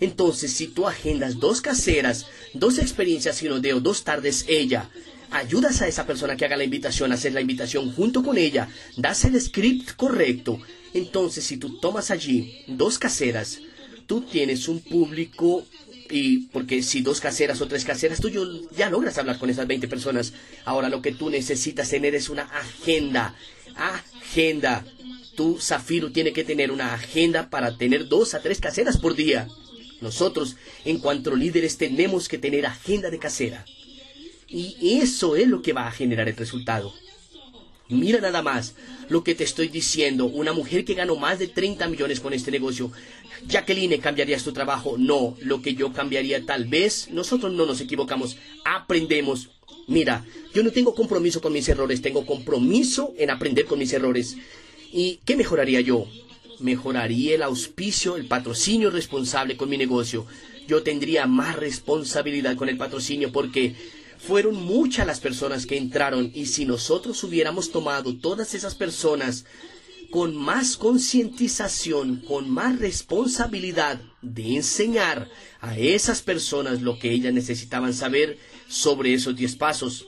Entonces, 0.00 0.54
si 0.54 0.68
tú 0.68 0.88
agendas 0.88 1.38
dos 1.38 1.60
caseras, 1.60 2.26
dos 2.54 2.78
experiencias 2.78 3.42
y 3.42 3.48
no 3.48 3.60
de 3.60 3.72
dos 3.74 4.02
tardes 4.04 4.46
ella, 4.48 4.88
ayudas 5.30 5.82
a 5.82 5.88
esa 5.88 6.06
persona 6.06 6.36
que 6.36 6.46
haga 6.46 6.56
la 6.56 6.64
invitación, 6.64 7.12
hacer 7.12 7.34
la 7.34 7.42
invitación 7.42 7.92
junto 7.92 8.22
con 8.22 8.38
ella, 8.38 8.68
das 8.96 9.24
el 9.24 9.38
script 9.40 9.92
correcto, 9.92 10.58
entonces, 10.94 11.44
si 11.44 11.56
tú 11.56 11.78
tomas 11.80 12.12
allí 12.12 12.64
dos 12.68 13.00
caseras, 13.00 13.58
tú 14.06 14.20
tienes 14.20 14.68
un 14.68 14.80
público 14.80 15.66
y 16.08 16.46
porque 16.46 16.84
si 16.84 17.02
dos 17.02 17.20
caseras 17.20 17.60
o 17.60 17.66
tres 17.66 17.84
caseras, 17.84 18.20
tú 18.20 18.30
ya 18.76 18.90
logras 18.90 19.18
hablar 19.18 19.38
con 19.38 19.50
esas 19.50 19.66
20 19.66 19.88
personas. 19.88 20.32
Ahora 20.64 20.88
lo 20.88 21.02
que 21.02 21.12
tú 21.12 21.30
necesitas 21.30 21.90
tener 21.90 22.14
es 22.14 22.28
una 22.28 22.42
agenda. 22.44 23.34
Agenda. 23.74 24.84
Tu 25.34 25.58
Zafiro 25.60 26.12
tiene 26.12 26.32
que 26.32 26.44
tener 26.44 26.70
una 26.70 26.94
agenda 26.94 27.50
para 27.50 27.76
tener 27.76 28.06
dos 28.06 28.34
a 28.34 28.40
tres 28.40 28.60
caseras 28.60 28.98
por 28.98 29.16
día. 29.16 29.48
Nosotros, 30.00 30.54
en 30.84 30.98
cuanto 30.98 31.34
líderes, 31.34 31.76
tenemos 31.76 32.28
que 32.28 32.38
tener 32.38 32.66
agenda 32.66 33.10
de 33.10 33.18
casera. 33.18 33.64
Y 34.46 35.00
eso 35.00 35.34
es 35.34 35.48
lo 35.48 35.60
que 35.60 35.72
va 35.72 35.88
a 35.88 35.90
generar 35.90 36.28
el 36.28 36.36
resultado. 36.36 36.94
Mira 37.88 38.20
nada 38.20 38.42
más 38.42 38.74
lo 39.10 39.22
que 39.22 39.34
te 39.34 39.44
estoy 39.44 39.68
diciendo. 39.68 40.24
Una 40.26 40.52
mujer 40.52 40.84
que 40.84 40.94
ganó 40.94 41.16
más 41.16 41.38
de 41.38 41.48
30 41.48 41.86
millones 41.88 42.20
con 42.20 42.32
este 42.32 42.50
negocio. 42.50 42.90
Jacqueline, 43.46 44.00
¿cambiarías 44.00 44.42
tu 44.42 44.52
trabajo? 44.52 44.96
No. 44.98 45.36
Lo 45.40 45.60
que 45.60 45.74
yo 45.74 45.92
cambiaría 45.92 46.46
tal 46.46 46.64
vez, 46.64 47.08
nosotros 47.10 47.52
no 47.52 47.66
nos 47.66 47.80
equivocamos. 47.80 48.38
Aprendemos. 48.64 49.50
Mira, 49.86 50.24
yo 50.54 50.62
no 50.62 50.70
tengo 50.70 50.94
compromiso 50.94 51.42
con 51.42 51.52
mis 51.52 51.68
errores, 51.68 52.00
tengo 52.00 52.24
compromiso 52.24 53.12
en 53.18 53.28
aprender 53.30 53.66
con 53.66 53.78
mis 53.78 53.92
errores. 53.92 54.36
¿Y 54.90 55.20
qué 55.26 55.36
mejoraría 55.36 55.82
yo? 55.82 56.06
Mejoraría 56.60 57.34
el 57.34 57.42
auspicio, 57.42 58.16
el 58.16 58.26
patrocinio 58.26 58.90
responsable 58.90 59.58
con 59.58 59.68
mi 59.68 59.76
negocio. 59.76 60.26
Yo 60.66 60.82
tendría 60.82 61.26
más 61.26 61.56
responsabilidad 61.56 62.56
con 62.56 62.70
el 62.70 62.78
patrocinio 62.78 63.30
porque 63.30 63.74
fueron 64.26 64.56
muchas 64.56 65.06
las 65.06 65.20
personas 65.20 65.66
que 65.66 65.76
entraron 65.76 66.30
y 66.34 66.46
si 66.46 66.64
nosotros 66.64 67.22
hubiéramos 67.24 67.70
tomado 67.70 68.16
todas 68.16 68.54
esas 68.54 68.74
personas 68.74 69.44
con 70.10 70.36
más 70.36 70.76
concientización, 70.76 72.22
con 72.26 72.48
más 72.48 72.78
responsabilidad 72.78 74.00
de 74.22 74.56
enseñar 74.56 75.28
a 75.60 75.76
esas 75.76 76.22
personas 76.22 76.82
lo 76.82 76.98
que 76.98 77.10
ellas 77.10 77.34
necesitaban 77.34 77.92
saber 77.92 78.38
sobre 78.68 79.12
esos 79.12 79.36
diez 79.36 79.56
pasos. 79.56 80.06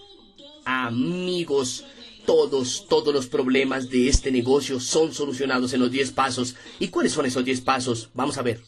Amigos, 0.64 1.84
todos, 2.24 2.86
todos 2.88 3.12
los 3.12 3.26
problemas 3.26 3.90
de 3.90 4.08
este 4.08 4.30
negocio 4.30 4.80
son 4.80 5.12
solucionados 5.12 5.72
en 5.72 5.80
los 5.80 5.90
diez 5.90 6.10
pasos. 6.10 6.54
¿Y 6.78 6.88
cuáles 6.88 7.12
son 7.12 7.26
esos 7.26 7.44
diez 7.44 7.60
pasos? 7.60 8.10
Vamos 8.14 8.38
a 8.38 8.42
ver. 8.42 8.62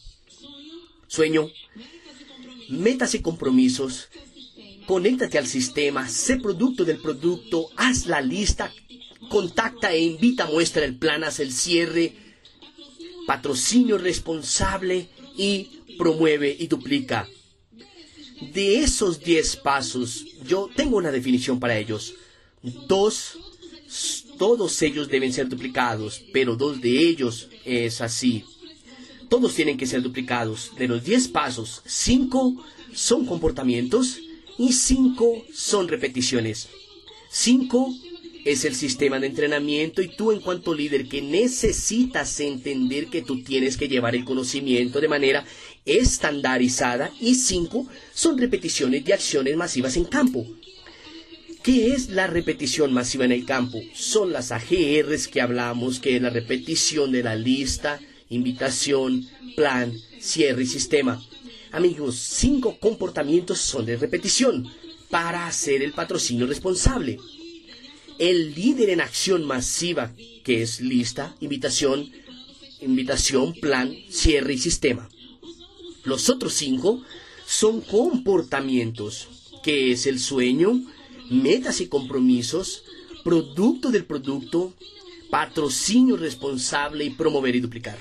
Sueño, 1.07 1.49
metas 2.69 3.15
y 3.15 3.21
compromisos, 3.21 4.09
conéctate 4.89 5.37
al 5.37 5.45
sistema, 5.45 6.09
sé 6.09 6.37
producto 6.37 6.83
del 6.83 6.97
producto, 6.97 7.69
haz 7.75 8.07
la 8.07 8.21
lista, 8.21 8.73
contacta 9.29 9.93
e 9.93 10.01
invita, 10.01 10.47
muestra 10.47 10.83
el 10.83 10.97
plan, 10.97 11.23
haz 11.23 11.39
el 11.39 11.53
cierre, 11.53 12.15
patrocinio 13.27 13.99
responsable 13.99 15.07
y 15.37 15.69
promueve 15.95 16.57
y 16.59 16.65
duplica. 16.65 17.29
De 18.51 18.79
esos 18.79 19.23
10 19.23 19.57
pasos, 19.57 20.25
yo 20.47 20.71
tengo 20.75 20.97
una 20.97 21.11
definición 21.11 21.59
para 21.59 21.77
ellos. 21.77 22.15
Dos, 22.87 23.37
todos 24.39 24.81
ellos 24.81 25.07
deben 25.07 25.31
ser 25.31 25.49
duplicados, 25.49 26.23
pero 26.33 26.55
dos 26.55 26.81
de 26.81 26.97
ellos 27.07 27.47
es 27.63 28.01
así. 28.01 28.43
Todos 29.29 29.53
tienen 29.53 29.77
que 29.77 29.85
ser 29.85 30.01
duplicados. 30.01 30.71
De 30.79 30.87
los 30.87 31.03
10 31.03 31.27
pasos, 31.27 31.83
cinco 31.85 32.55
son 32.91 33.27
comportamientos 33.27 34.21
y 34.59 34.73
cinco 34.73 35.45
son 35.53 35.87
repeticiones. 35.87 36.67
Cinco 37.31 37.91
es 38.43 38.65
el 38.65 38.75
sistema 38.75 39.19
de 39.19 39.27
entrenamiento 39.27 40.01
y 40.01 40.09
tú 40.09 40.31
en 40.31 40.41
cuanto 40.41 40.73
líder 40.73 41.07
que 41.07 41.21
necesitas 41.21 42.39
entender 42.41 43.07
que 43.07 43.21
tú 43.21 43.41
tienes 43.41 43.77
que 43.77 43.87
llevar 43.87 44.15
el 44.15 44.25
conocimiento 44.25 44.99
de 44.99 45.07
manera 45.07 45.45
estandarizada 45.85 47.09
y 47.21 47.35
cinco 47.35 47.87
son 48.13 48.37
repeticiones 48.37 49.05
de 49.05 49.13
acciones 49.13 49.55
masivas 49.55 49.95
en 49.95 50.05
campo. 50.05 50.45
¿Qué 51.63 51.93
es 51.93 52.09
la 52.09 52.27
repetición 52.27 52.93
masiva 52.93 53.25
en 53.25 53.31
el 53.31 53.45
campo? 53.45 53.81
Son 53.93 54.33
las 54.33 54.51
AGRs 54.51 55.27
que 55.29 55.41
hablamos, 55.41 55.99
que 55.99 56.17
es 56.17 56.21
la 56.21 56.29
repetición 56.29 57.11
de 57.11 57.23
la 57.23 57.35
lista, 57.35 57.99
invitación, 58.29 59.25
plan, 59.55 59.93
cierre 60.19 60.63
y 60.63 60.67
sistema. 60.67 61.21
Amigos, 61.71 62.15
cinco 62.15 62.77
comportamientos 62.79 63.59
son 63.59 63.85
de 63.85 63.95
repetición 63.95 64.67
para 65.09 65.45
hacer 65.45 65.83
el 65.83 65.93
patrocinio 65.93 66.47
responsable. 66.47 67.19
El 68.17 68.55
líder 68.55 68.89
en 68.89 69.01
acción 69.01 69.45
masiva, 69.45 70.11
que 70.43 70.63
es 70.63 70.81
lista, 70.81 71.35
invitación, 71.39 72.11
invitación, 72.81 73.53
plan, 73.53 73.95
cierre 74.09 74.53
y 74.53 74.57
sistema. 74.57 75.09
Los 76.03 76.29
otros 76.29 76.53
cinco 76.53 77.03
son 77.45 77.81
comportamientos, 77.81 79.27
que 79.63 79.91
es 79.91 80.07
el 80.07 80.19
sueño, 80.19 80.81
metas 81.29 81.81
y 81.81 81.87
compromisos, 81.87 82.83
producto 83.23 83.91
del 83.91 84.05
producto, 84.05 84.73
patrocinio 85.29 86.17
responsable 86.17 87.05
y 87.05 87.09
promover 87.11 87.55
y 87.55 87.59
duplicar. 87.59 87.99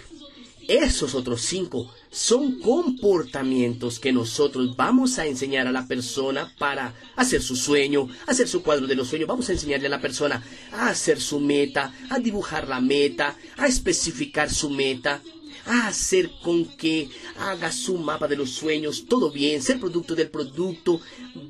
Esos 0.69 1.15
otros 1.15 1.43
cinco 1.43 1.93
son 2.11 2.61
comportamientos 2.61 3.99
que 3.99 4.13
nosotros 4.13 4.77
vamos 4.77 5.19
a 5.19 5.27
enseñar 5.27 5.67
a 5.67 5.73
la 5.73 5.87
persona 5.87 6.53
para 6.59 6.95
hacer 7.17 7.43
su 7.43 7.57
sueño, 7.57 8.09
hacer 8.27 8.49
su 8.49 8.63
cuadro 8.63 8.87
de 8.87 8.95
los 8.95 9.09
sueños. 9.09 9.29
Vamos 9.29 9.49
a 9.49 9.53
enseñarle 9.53 9.87
a 9.87 9.91
la 9.91 10.01
persona 10.01 10.43
a 10.73 10.89
hacer 10.89 11.21
su 11.21 11.41
meta, 11.41 11.93
a 12.11 12.19
dibujar 12.19 12.69
la 12.69 12.81
meta, 12.81 13.37
a 13.57 13.67
especificar 13.67 14.51
su 14.51 14.71
meta, 14.71 15.21
hacer 15.69 16.31
con 16.43 16.65
que 16.65 17.09
haga 17.39 17.71
su 17.71 17.99
mapa 17.99 18.27
de 18.27 18.37
los 18.37 18.51
sueños, 18.51 19.05
todo 19.09 19.31
bien, 19.31 19.63
ser 19.63 19.79
producto 19.79 20.15
del 20.15 20.31
producto, 20.31 21.01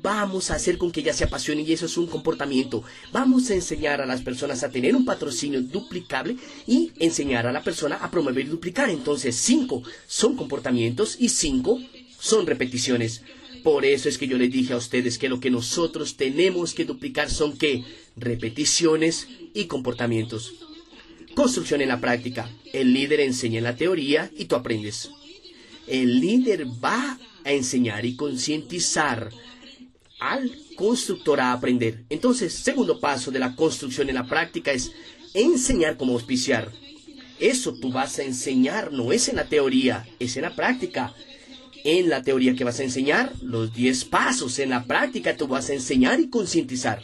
vamos 0.01 0.51
a 0.51 0.55
hacer 0.55 0.77
con 0.77 0.91
que 0.91 0.99
ella 0.99 1.13
se 1.13 1.23
apasione 1.23 1.61
y 1.61 1.73
eso 1.73 1.85
es 1.85 1.97
un 1.97 2.07
comportamiento. 2.07 2.83
Vamos 3.11 3.49
a 3.49 3.55
enseñar 3.55 4.01
a 4.01 4.05
las 4.05 4.21
personas 4.21 4.63
a 4.63 4.69
tener 4.69 4.95
un 4.95 5.05
patrocinio 5.05 5.61
duplicable 5.61 6.35
y 6.67 6.91
enseñar 6.99 7.47
a 7.47 7.51
la 7.51 7.63
persona 7.63 7.95
a 7.95 8.11
promover 8.11 8.45
y 8.45 8.49
duplicar. 8.49 8.89
Entonces, 8.89 9.35
cinco 9.35 9.83
son 10.07 10.35
comportamientos 10.35 11.15
y 11.19 11.29
cinco 11.29 11.79
son 12.19 12.45
repeticiones. 12.45 13.21
Por 13.63 13.85
eso 13.85 14.09
es 14.09 14.17
que 14.17 14.27
yo 14.27 14.37
les 14.37 14.51
dije 14.51 14.73
a 14.73 14.77
ustedes 14.77 15.17
que 15.17 15.29
lo 15.29 15.39
que 15.39 15.49
nosotros 15.49 16.15
tenemos 16.15 16.73
que 16.73 16.85
duplicar 16.85 17.29
son 17.29 17.57
qué? 17.57 17.83
Repeticiones 18.15 19.27
y 19.53 19.65
comportamientos. 19.65 20.68
Construcción 21.39 21.79
en 21.79 21.87
la 21.87 22.01
práctica. 22.01 22.49
El 22.73 22.91
líder 22.91 23.21
enseña 23.21 23.59
en 23.59 23.63
la 23.63 23.77
teoría 23.77 24.29
y 24.37 24.43
tú 24.43 24.55
aprendes. 24.57 25.09
El 25.87 26.19
líder 26.19 26.67
va 26.83 27.17
a 27.45 27.53
enseñar 27.53 28.05
y 28.05 28.17
concientizar 28.17 29.29
al 30.19 30.51
constructor 30.75 31.39
a 31.39 31.53
aprender. 31.53 32.03
Entonces, 32.09 32.51
segundo 32.51 32.99
paso 32.99 33.31
de 33.31 33.39
la 33.39 33.55
construcción 33.55 34.09
en 34.09 34.15
la 34.15 34.27
práctica 34.27 34.73
es 34.73 34.91
enseñar 35.33 35.95
cómo 35.95 36.11
auspiciar. 36.11 36.73
Eso 37.39 37.73
tú 37.73 37.89
vas 37.89 38.19
a 38.19 38.23
enseñar, 38.23 38.91
no 38.91 39.13
es 39.13 39.29
en 39.29 39.37
la 39.37 39.47
teoría, 39.47 40.05
es 40.19 40.35
en 40.35 40.41
la 40.41 40.53
práctica. 40.53 41.15
En 41.85 42.09
la 42.09 42.21
teoría 42.21 42.53
que 42.53 42.65
vas 42.65 42.81
a 42.81 42.83
enseñar, 42.83 43.31
los 43.41 43.73
10 43.73 44.03
pasos, 44.03 44.59
en 44.59 44.71
la 44.71 44.83
práctica 44.83 45.37
tú 45.37 45.47
vas 45.47 45.69
a 45.69 45.73
enseñar 45.73 46.19
y 46.19 46.27
concientizar. 46.27 47.01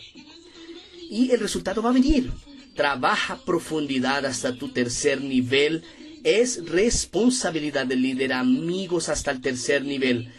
Y 1.09 1.31
el 1.31 1.39
resultado 1.39 1.81
va 1.81 1.91
a 1.91 1.93
venir. 1.93 2.33
Trabaja 2.75 3.39
profundidad 3.45 4.25
hasta 4.25 4.55
tu 4.55 4.69
tercer 4.69 5.21
nivel. 5.21 5.83
Es 6.23 6.65
responsabilidad 6.65 7.85
del 7.85 8.01
líder, 8.01 8.33
amigos 8.33 9.09
hasta 9.09 9.31
el 9.31 9.41
tercer 9.41 9.83
nivel. 9.83 10.31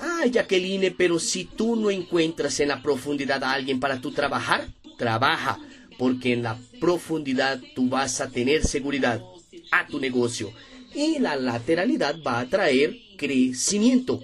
Ay, 0.00 0.30
Jacqueline, 0.30 0.94
pero 0.96 1.18
si 1.18 1.44
tú 1.44 1.76
no 1.76 1.90
encuentras 1.90 2.58
en 2.60 2.68
la 2.68 2.82
profundidad 2.82 3.44
a 3.44 3.52
alguien 3.52 3.78
para 3.78 4.00
tu 4.00 4.12
trabajar, 4.12 4.66
trabaja, 4.98 5.58
porque 5.98 6.32
en 6.32 6.42
la 6.42 6.58
profundidad 6.80 7.60
tú 7.74 7.88
vas 7.88 8.20
a 8.20 8.28
tener 8.28 8.64
seguridad 8.64 9.22
a 9.70 9.86
tu 9.86 10.00
negocio. 10.00 10.52
Y 10.94 11.18
la 11.18 11.36
lateralidad 11.36 12.16
va 12.26 12.40
a 12.40 12.46
traer 12.46 12.96
crecimiento, 13.16 14.20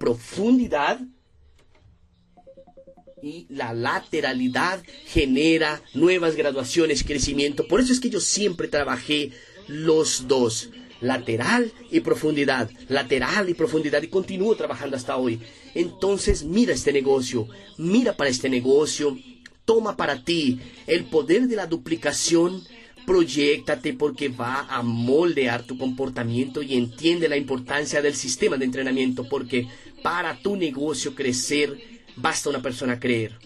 profundidad 0.00 1.00
y 3.24 3.46
la 3.48 3.72
lateralidad 3.72 4.82
genera 5.06 5.82
nuevas 5.94 6.36
graduaciones, 6.36 7.04
crecimiento. 7.04 7.66
Por 7.66 7.80
eso 7.80 7.92
es 7.92 8.00
que 8.00 8.10
yo 8.10 8.20
siempre 8.20 8.68
trabajé 8.68 9.30
los 9.66 10.28
dos, 10.28 10.68
lateral 11.00 11.72
y 11.90 12.00
profundidad, 12.00 12.70
lateral 12.88 13.48
y 13.48 13.54
profundidad 13.54 14.02
y 14.02 14.08
continúo 14.08 14.54
trabajando 14.56 14.96
hasta 14.96 15.16
hoy. 15.16 15.40
Entonces 15.74 16.44
mira 16.44 16.74
este 16.74 16.92
negocio, 16.92 17.48
mira 17.78 18.16
para 18.16 18.30
este 18.30 18.48
negocio, 18.48 19.16
toma 19.64 19.96
para 19.96 20.22
ti 20.22 20.60
el 20.86 21.04
poder 21.04 21.48
de 21.48 21.56
la 21.56 21.66
duplicación 21.66 22.62
Proyectate 23.06 23.92
porque 23.92 24.30
va 24.30 24.66
a 24.70 24.82
moldear 24.82 25.64
tu 25.64 25.76
comportamiento 25.76 26.62
y 26.62 26.74
entiende 26.74 27.28
la 27.28 27.36
importancia 27.36 28.00
del 28.00 28.14
sistema 28.14 28.56
de 28.56 28.64
entrenamiento 28.64 29.28
porque 29.28 29.68
para 30.02 30.38
tu 30.38 30.56
negocio 30.56 31.14
crecer 31.14 31.93
basta 32.16 32.50
una 32.50 32.62
persona 32.62 33.00
creer. 33.00 33.38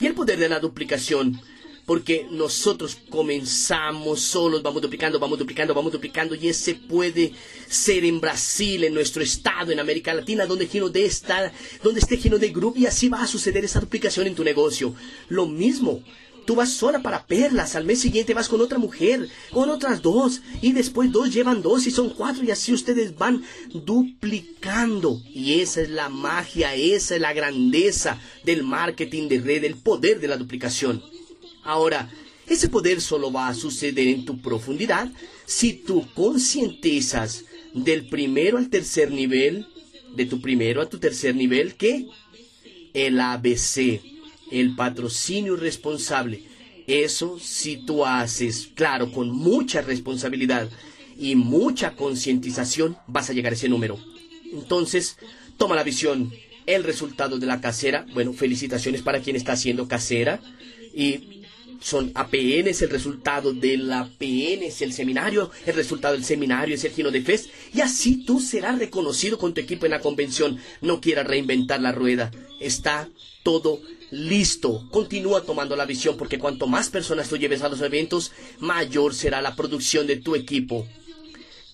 Y 0.00 0.06
el 0.06 0.14
poder 0.14 0.38
de 0.38 0.48
la 0.48 0.58
duplicación, 0.58 1.40
porque 1.86 2.26
nosotros 2.30 2.98
comenzamos 3.08 4.20
solos, 4.20 4.62
vamos 4.62 4.82
duplicando, 4.82 5.18
vamos 5.18 5.38
duplicando, 5.38 5.74
vamos 5.74 5.92
duplicando, 5.92 6.34
y 6.34 6.48
ese 6.48 6.74
puede 6.74 7.32
ser 7.68 8.04
en 8.04 8.20
Brasil, 8.20 8.84
en 8.84 8.94
nuestro 8.94 9.22
estado, 9.22 9.72
en 9.72 9.80
América 9.80 10.14
Latina, 10.14 10.46
donde 10.46 10.66
Gino 10.66 10.88
de 10.88 11.04
está, 11.04 11.52
donde 11.82 12.00
esté 12.00 12.16
Gino 12.16 12.38
de 12.38 12.50
Group, 12.50 12.76
y 12.76 12.86
así 12.86 13.08
va 13.08 13.22
a 13.22 13.26
suceder 13.26 13.64
esa 13.64 13.80
duplicación 13.80 14.26
en 14.26 14.34
tu 14.34 14.44
negocio. 14.44 14.94
Lo 15.28 15.46
mismo 15.46 16.02
Tú 16.44 16.56
vas 16.56 16.72
sola 16.72 17.02
para 17.02 17.26
perlas, 17.26 17.76
al 17.76 17.84
mes 17.84 18.00
siguiente 18.00 18.34
vas 18.34 18.48
con 18.48 18.60
otra 18.60 18.78
mujer, 18.78 19.28
con 19.52 19.70
otras 19.70 20.02
dos, 20.02 20.42
y 20.60 20.72
después 20.72 21.12
dos 21.12 21.32
llevan 21.32 21.62
dos 21.62 21.86
y 21.86 21.90
son 21.92 22.10
cuatro, 22.10 22.42
y 22.42 22.50
así 22.50 22.72
ustedes 22.72 23.16
van 23.16 23.44
duplicando. 23.72 25.22
Y 25.32 25.60
esa 25.60 25.82
es 25.82 25.90
la 25.90 26.08
magia, 26.08 26.74
esa 26.74 27.14
es 27.14 27.20
la 27.20 27.32
grandeza 27.32 28.18
del 28.44 28.64
marketing 28.64 29.28
de 29.28 29.40
red, 29.40 29.64
el 29.64 29.76
poder 29.76 30.20
de 30.20 30.28
la 30.28 30.36
duplicación. 30.36 31.02
Ahora, 31.62 32.10
ese 32.46 32.68
poder 32.68 33.00
solo 33.00 33.30
va 33.30 33.48
a 33.48 33.54
suceder 33.54 34.08
en 34.08 34.24
tu 34.24 34.40
profundidad 34.40 35.10
si 35.46 35.74
tú 35.74 36.06
concientizas 36.14 37.44
del 37.72 38.08
primero 38.08 38.58
al 38.58 38.68
tercer 38.68 39.12
nivel, 39.12 39.66
de 40.16 40.26
tu 40.26 40.40
primero 40.40 40.82
a 40.82 40.88
tu 40.88 40.98
tercer 40.98 41.36
nivel, 41.36 41.76
que 41.76 42.08
el 42.94 43.20
ABC 43.20 44.11
el 44.52 44.76
patrocinio 44.76 45.56
responsable. 45.56 46.42
Eso 46.86 47.38
si 47.40 47.78
tú 47.78 48.04
haces, 48.04 48.68
claro, 48.74 49.10
con 49.10 49.30
mucha 49.30 49.80
responsabilidad 49.82 50.68
y 51.18 51.34
mucha 51.36 51.94
concientización, 51.94 52.96
vas 53.06 53.30
a 53.30 53.32
llegar 53.32 53.52
a 53.52 53.56
ese 53.56 53.68
número. 53.68 53.98
Entonces, 54.52 55.16
toma 55.56 55.76
la 55.76 55.84
visión, 55.84 56.32
el 56.66 56.84
resultado 56.84 57.38
de 57.38 57.46
la 57.46 57.60
casera. 57.60 58.06
Bueno, 58.12 58.32
felicitaciones 58.32 59.02
para 59.02 59.20
quien 59.20 59.36
está 59.36 59.52
haciendo 59.52 59.88
casera. 59.88 60.40
Y 60.94 61.42
son 61.80 62.12
APN, 62.14 62.68
es 62.68 62.82
el 62.82 62.90
resultado 62.90 63.52
del 63.52 63.90
APN, 63.92 64.62
es 64.62 64.82
el 64.82 64.92
seminario, 64.92 65.50
el 65.66 65.74
resultado 65.74 66.14
del 66.14 66.24
seminario 66.24 66.74
es 66.74 66.84
el 66.84 66.92
Gino 66.92 67.10
de 67.10 67.22
Fest, 67.22 67.50
y 67.74 67.80
así 67.80 68.24
tú 68.24 68.38
serás 68.38 68.78
reconocido 68.78 69.36
con 69.36 69.52
tu 69.52 69.60
equipo 69.60 69.86
en 69.86 69.90
la 69.90 70.00
convención. 70.00 70.58
No 70.80 71.00
quieras 71.00 71.26
reinventar 71.26 71.80
la 71.80 71.90
rueda, 71.90 72.30
está 72.60 73.08
todo 73.42 73.80
listo. 74.12 74.86
Continúa 74.90 75.42
tomando 75.42 75.74
la 75.74 75.86
visión 75.86 76.16
porque 76.16 76.38
cuanto 76.38 76.68
más 76.68 76.90
personas 76.90 77.28
tú 77.28 77.38
lleves 77.38 77.62
a 77.62 77.68
los 77.68 77.80
eventos, 77.80 78.30
mayor 78.60 79.14
será 79.14 79.42
la 79.42 79.56
producción 79.56 80.06
de 80.06 80.18
tu 80.18 80.36
equipo. 80.36 80.86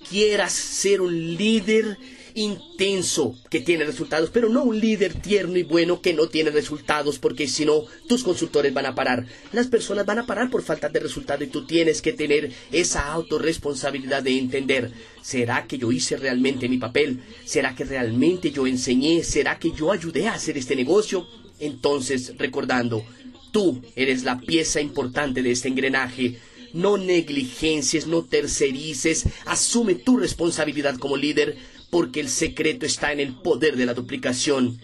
Quieras 0.09 0.53
ser 0.53 1.01
un 1.01 1.37
líder 1.37 1.99
intenso 2.35 3.37
que 3.51 3.61
tiene 3.61 3.85
resultados, 3.85 4.31
pero 4.33 4.49
no 4.49 4.63
un 4.63 4.79
líder 4.79 5.15
tierno 5.15 5.59
y 5.59 5.65
bueno 5.65 6.01
que 6.01 6.15
no 6.15 6.29
tiene 6.29 6.51
resultados, 6.51 7.19
porque 7.19 7.49
si 7.49 7.65
no, 7.65 7.83
tus 8.07 8.23
consultores 8.23 8.73
van 8.73 8.87
a 8.87 8.95
parar. 8.95 9.27
Las 9.53 9.67
personas 9.67 10.07
van 10.07 10.21
a 10.21 10.27
parar 10.27 10.49
por 10.49 10.63
falta 10.63 10.89
de 10.89 11.01
resultado 11.01 11.43
y 11.43 11.49
tú 11.49 11.67
tienes 11.67 12.01
que 12.01 12.13
tener 12.13 12.53
esa 12.71 13.11
autorresponsabilidad 13.11 14.23
de 14.23 14.39
entender, 14.39 14.93
¿será 15.21 15.67
que 15.67 15.79
yo 15.79 15.91
hice 15.91 16.17
realmente 16.17 16.69
mi 16.69 16.79
papel? 16.79 17.21
¿Será 17.45 17.75
que 17.75 17.83
realmente 17.83 18.53
yo 18.53 18.69
enseñé? 18.69 19.25
¿Será 19.25 19.59
que 19.59 19.73
yo 19.73 19.91
ayudé 19.91 20.29
a 20.29 20.35
hacer 20.35 20.57
este 20.57 20.77
negocio? 20.77 21.27
Entonces, 21.59 22.35
recordando, 22.39 23.05
tú 23.53 23.83
eres 23.97 24.25
la 24.25 24.41
pieza 24.41 24.81
importante 24.81 25.43
de 25.43 25.51
este 25.51 25.69
engranaje. 25.69 26.39
No 26.73 26.99
negligencies, 26.99 28.07
no 28.07 28.25
tercerices, 28.25 29.25
asume 29.47 29.95
tu 29.95 30.19
responsabilidad 30.19 30.97
como 30.99 31.17
líder, 31.17 31.57
porque 31.91 32.21
el 32.21 32.29
secreto 32.29 32.85
está 32.85 33.13
en 33.13 33.21
el 33.21 33.35
poder 33.35 33.77
de 33.77 33.87
la 33.87 33.95
duplicación. 33.95 34.79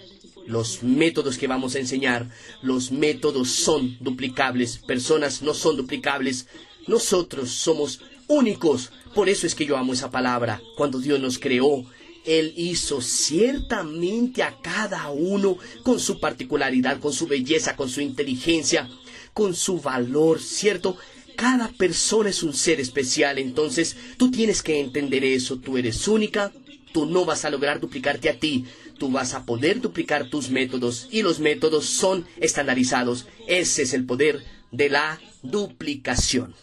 Los 0.46 0.82
métodos 0.82 1.38
que 1.38 1.46
vamos 1.46 1.74
a 1.74 1.78
enseñar, 1.78 2.30
los 2.62 2.90
métodos 2.90 3.50
son 3.50 3.96
duplicables, 4.00 4.78
personas 4.78 5.42
no 5.42 5.54
son 5.54 5.76
duplicables, 5.76 6.46
nosotros 6.86 7.50
somos 7.50 8.00
únicos. 8.28 8.90
Por 9.14 9.28
eso 9.28 9.46
es 9.46 9.54
que 9.54 9.66
yo 9.66 9.76
amo 9.76 9.92
esa 9.92 10.10
palabra. 10.10 10.60
Cuando 10.76 10.98
Dios 10.98 11.20
nos 11.20 11.38
creó, 11.38 11.84
él 12.24 12.54
hizo 12.56 13.00
ciertamente 13.00 14.42
a 14.42 14.56
cada 14.60 15.10
uno 15.10 15.58
con 15.82 16.00
su 16.00 16.20
particularidad, 16.20 17.00
con 17.00 17.12
su 17.12 17.26
belleza, 17.26 17.76
con 17.76 17.88
su 17.88 18.00
inteligencia, 18.00 18.88
con 19.32 19.54
su 19.54 19.80
valor, 19.80 20.40
¿cierto? 20.40 20.96
Cada 21.36 21.68
persona 21.68 22.30
es 22.30 22.42
un 22.42 22.54
ser 22.54 22.80
especial, 22.80 23.38
entonces 23.38 23.96
tú 24.16 24.30
tienes 24.30 24.62
que 24.62 24.80
entender 24.80 25.24
eso, 25.24 25.58
tú 25.58 25.76
eres 25.76 26.06
única, 26.06 26.52
tú 26.92 27.06
no 27.06 27.24
vas 27.24 27.44
a 27.44 27.50
lograr 27.50 27.80
duplicarte 27.80 28.28
a 28.28 28.38
ti, 28.38 28.64
tú 28.98 29.10
vas 29.10 29.34
a 29.34 29.44
poder 29.44 29.80
duplicar 29.80 30.30
tus 30.30 30.50
métodos 30.50 31.08
y 31.10 31.22
los 31.22 31.40
métodos 31.40 31.86
son 31.86 32.24
estandarizados. 32.38 33.26
Ese 33.48 33.82
es 33.82 33.94
el 33.94 34.06
poder 34.06 34.44
de 34.70 34.90
la 34.90 35.20
duplicación. 35.42 36.54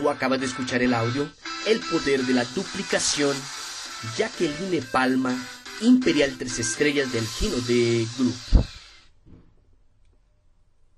Tú 0.00 0.08
acabas 0.08 0.40
de 0.40 0.46
escuchar 0.46 0.80
el 0.82 0.94
audio 0.94 1.28
El 1.66 1.78
poder 1.80 2.22
de 2.22 2.32
la 2.32 2.46
duplicación, 2.54 3.36
Jacqueline 4.16 4.82
Palma, 4.90 5.36
Imperial 5.82 6.36
Tres 6.38 6.58
Estrellas 6.58 7.12
del 7.12 7.26
Gino 7.26 7.56
de 7.56 8.06
Group. 8.16 8.69